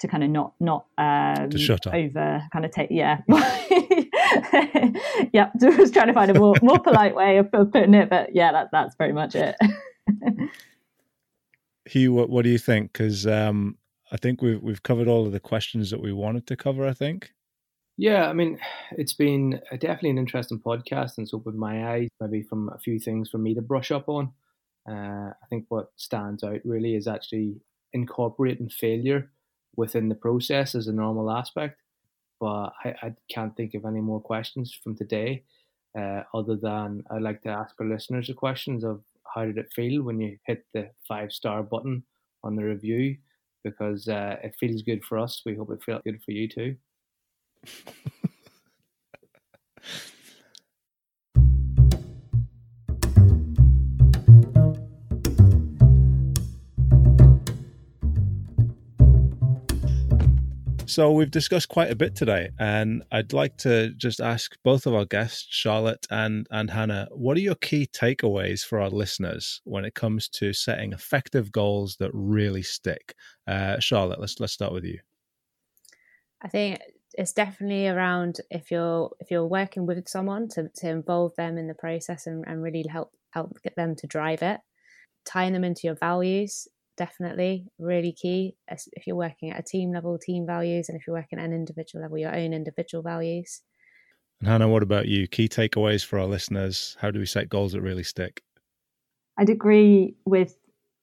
[0.00, 1.94] to kind of not not um, to shut up.
[1.94, 3.20] over kind of take yeah.
[5.32, 8.34] Yeah just trying to find a more more polite way of, of putting it but
[8.34, 9.56] yeah that, that's pretty much it.
[11.86, 12.92] Hugh what, what do you think?
[12.92, 13.76] Because um,
[14.12, 16.92] I think we've we've covered all of the questions that we wanted to cover I
[16.92, 17.32] think.
[17.96, 18.58] Yeah I mean
[18.92, 22.98] it's been definitely an interesting podcast and it's opened my eyes maybe from a few
[22.98, 24.32] things for me to brush up on.
[24.88, 27.60] Uh, I think what stands out really is actually
[27.92, 29.30] incorporating failure
[29.76, 31.80] within the process as a normal aspect.
[32.40, 35.44] But I, I can't think of any more questions from today,
[35.98, 39.02] uh, other than I'd like to ask our listeners the questions of
[39.34, 42.02] how did it feel when you hit the five star button
[42.42, 43.16] on the review?
[43.62, 45.42] Because uh, it feels good for us.
[45.44, 46.76] We hope it felt good for you too.
[60.90, 64.94] So we've discussed quite a bit today, and I'd like to just ask both of
[64.94, 69.84] our guests, Charlotte and and Hannah, what are your key takeaways for our listeners when
[69.84, 73.14] it comes to setting effective goals that really stick?
[73.46, 74.98] Uh, Charlotte, let's let's start with you.
[76.42, 76.80] I think
[77.14, 81.68] it's definitely around if you're if you're working with someone to, to involve them in
[81.68, 84.58] the process and, and really help help get them to drive it
[85.24, 86.66] tying them into your values
[87.00, 91.16] definitely really key if you're working at a team level team values and if you're
[91.16, 93.62] working at an individual level your own individual values
[94.40, 95.26] And Hannah, what about you?
[95.26, 96.98] Key takeaways for our listeners.
[97.00, 98.42] How do we set goals that really stick?
[99.38, 100.54] I'd agree with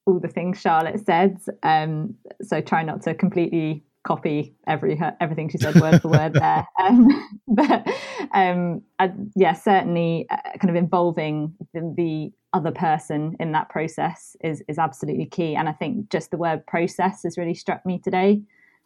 [0.06, 1.38] all the things Charlotte said.
[1.64, 6.66] Um, so try not to completely copy every everything she said word for word there.
[6.82, 7.88] Um, but
[8.34, 14.36] um, I, yeah, certainly uh, kind of involving the, the, other person in that process
[14.44, 15.56] is is absolutely key.
[15.56, 18.42] And I think just the word process has really struck me today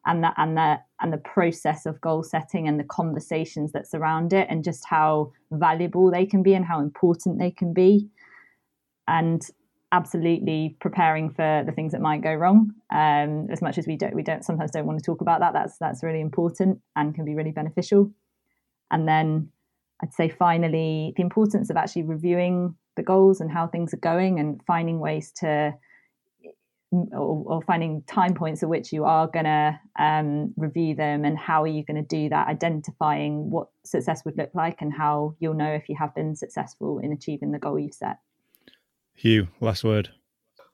[0.06, 4.34] and that and the and the process of goal setting and the conversations that surround
[4.34, 8.10] it and just how valuable they can be and how important they can be.
[9.08, 9.42] And
[9.94, 12.72] absolutely preparing for the things that might go wrong.
[12.92, 15.54] Um, as much as we don't we don't sometimes don't want to talk about that
[15.54, 18.12] that's that's really important and can be really beneficial.
[18.90, 19.50] And then
[20.04, 24.40] i'd say finally the importance of actually reviewing the goals and how things are going
[24.40, 25.74] and finding ways to
[26.92, 31.38] or, or, finding time points at which you are going to um, review them and
[31.38, 35.34] how are you going to do that identifying what success would look like and how
[35.40, 38.18] you'll know if you have been successful in achieving the goal you've set
[39.16, 40.10] hugh last word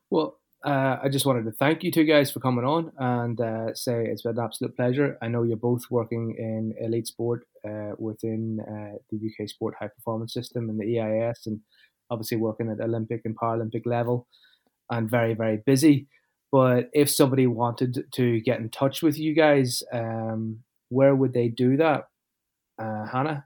[0.09, 3.73] well uh, I just wanted to thank you two guys for coming on and uh,
[3.75, 5.17] say it's been an absolute pleasure.
[5.21, 9.87] I know you're both working in elite sport uh, within uh, the UK Sport High
[9.87, 11.61] Performance System and the EIS, and
[12.09, 14.27] obviously working at Olympic and Paralympic level
[14.89, 16.07] and very, very busy.
[16.51, 21.49] But if somebody wanted to get in touch with you guys, um, where would they
[21.49, 22.07] do that,
[22.79, 23.45] uh, Hannah?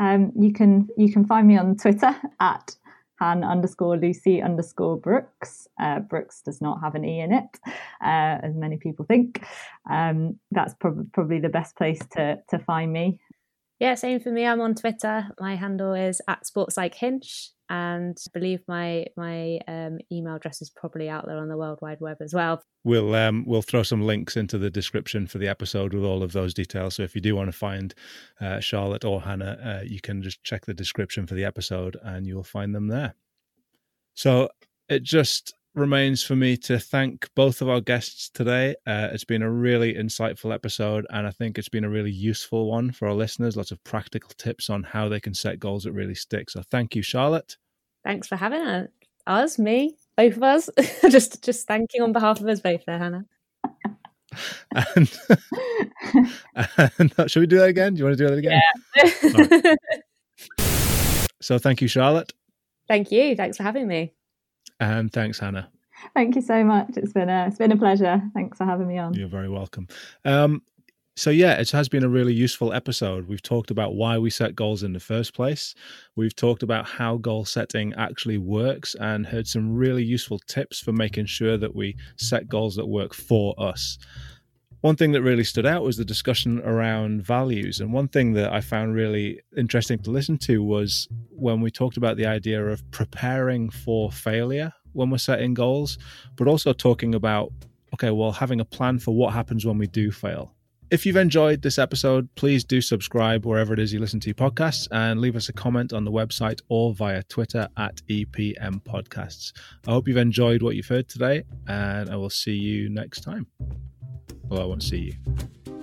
[0.00, 2.76] Um, you can you can find me on Twitter at
[3.18, 5.66] Han underscore Lucy underscore Brooks.
[5.80, 7.58] Uh, Brooks does not have an E in it,
[8.00, 9.44] uh, as many people think.
[9.90, 13.18] Um, that's prob- probably the best place to to find me.
[13.78, 14.44] Yeah, same for me.
[14.44, 15.28] I'm on Twitter.
[15.38, 20.60] My handle is at Sports Psych Hinch, and I believe my my um, email address
[20.60, 22.60] is probably out there on the World Wide Web as well.
[22.82, 26.32] We'll um, we'll throw some links into the description for the episode with all of
[26.32, 26.96] those details.
[26.96, 27.94] So if you do want to find
[28.40, 32.26] uh, Charlotte or Hannah, uh, you can just check the description for the episode, and
[32.26, 33.14] you'll find them there.
[34.14, 34.48] So
[34.88, 38.74] it just remains for me to thank both of our guests today.
[38.86, 42.70] Uh, it's been a really insightful episode, and I think it's been a really useful
[42.70, 43.56] one for our listeners.
[43.56, 46.50] Lots of practical tips on how they can set goals that really stick.
[46.50, 47.56] So, thank you, Charlotte.
[48.04, 48.88] Thanks for having
[49.26, 50.70] us, me, both of us.
[51.10, 53.24] just, just thanking on behalf of us both, there, Hannah.
[54.94, 55.18] and,
[56.98, 57.94] and should we do that again?
[57.94, 58.60] Do you want to do that again?
[58.96, 59.74] Yeah.
[59.74, 59.78] right.
[61.40, 62.32] So, thank you, Charlotte.
[62.88, 63.36] Thank you.
[63.36, 64.14] Thanks for having me.
[64.80, 65.70] And thanks, Hannah.
[66.14, 66.90] Thank you so much.
[66.96, 68.22] It's been a it's been a pleasure.
[68.34, 69.14] Thanks for having me on.
[69.14, 69.88] You're very welcome.
[70.24, 70.62] Um,
[71.18, 73.26] so yeah, it has been a really useful episode.
[73.26, 75.74] We've talked about why we set goals in the first place.
[76.14, 80.92] We've talked about how goal setting actually works and heard some really useful tips for
[80.92, 83.98] making sure that we set goals that work for us.
[84.80, 87.80] One thing that really stood out was the discussion around values.
[87.80, 91.96] And one thing that I found really interesting to listen to was when we talked
[91.96, 95.98] about the idea of preparing for failure when we're setting goals,
[96.36, 97.52] but also talking about,
[97.94, 100.54] okay, well, having a plan for what happens when we do fail.
[100.90, 104.88] If you've enjoyed this episode, please do subscribe wherever it is you listen to podcasts
[104.92, 109.52] and leave us a comment on the website or via Twitter at EPM Podcasts.
[109.86, 113.48] I hope you've enjoyed what you've heard today, and I will see you next time.
[114.48, 115.14] Well, I won't see you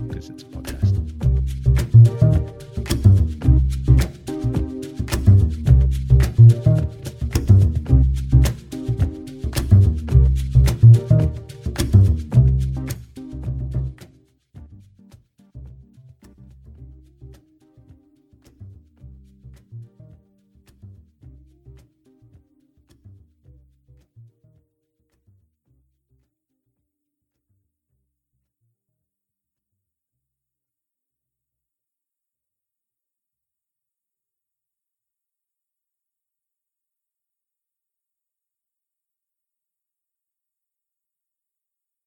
[0.07, 1.24] because it's a podcast.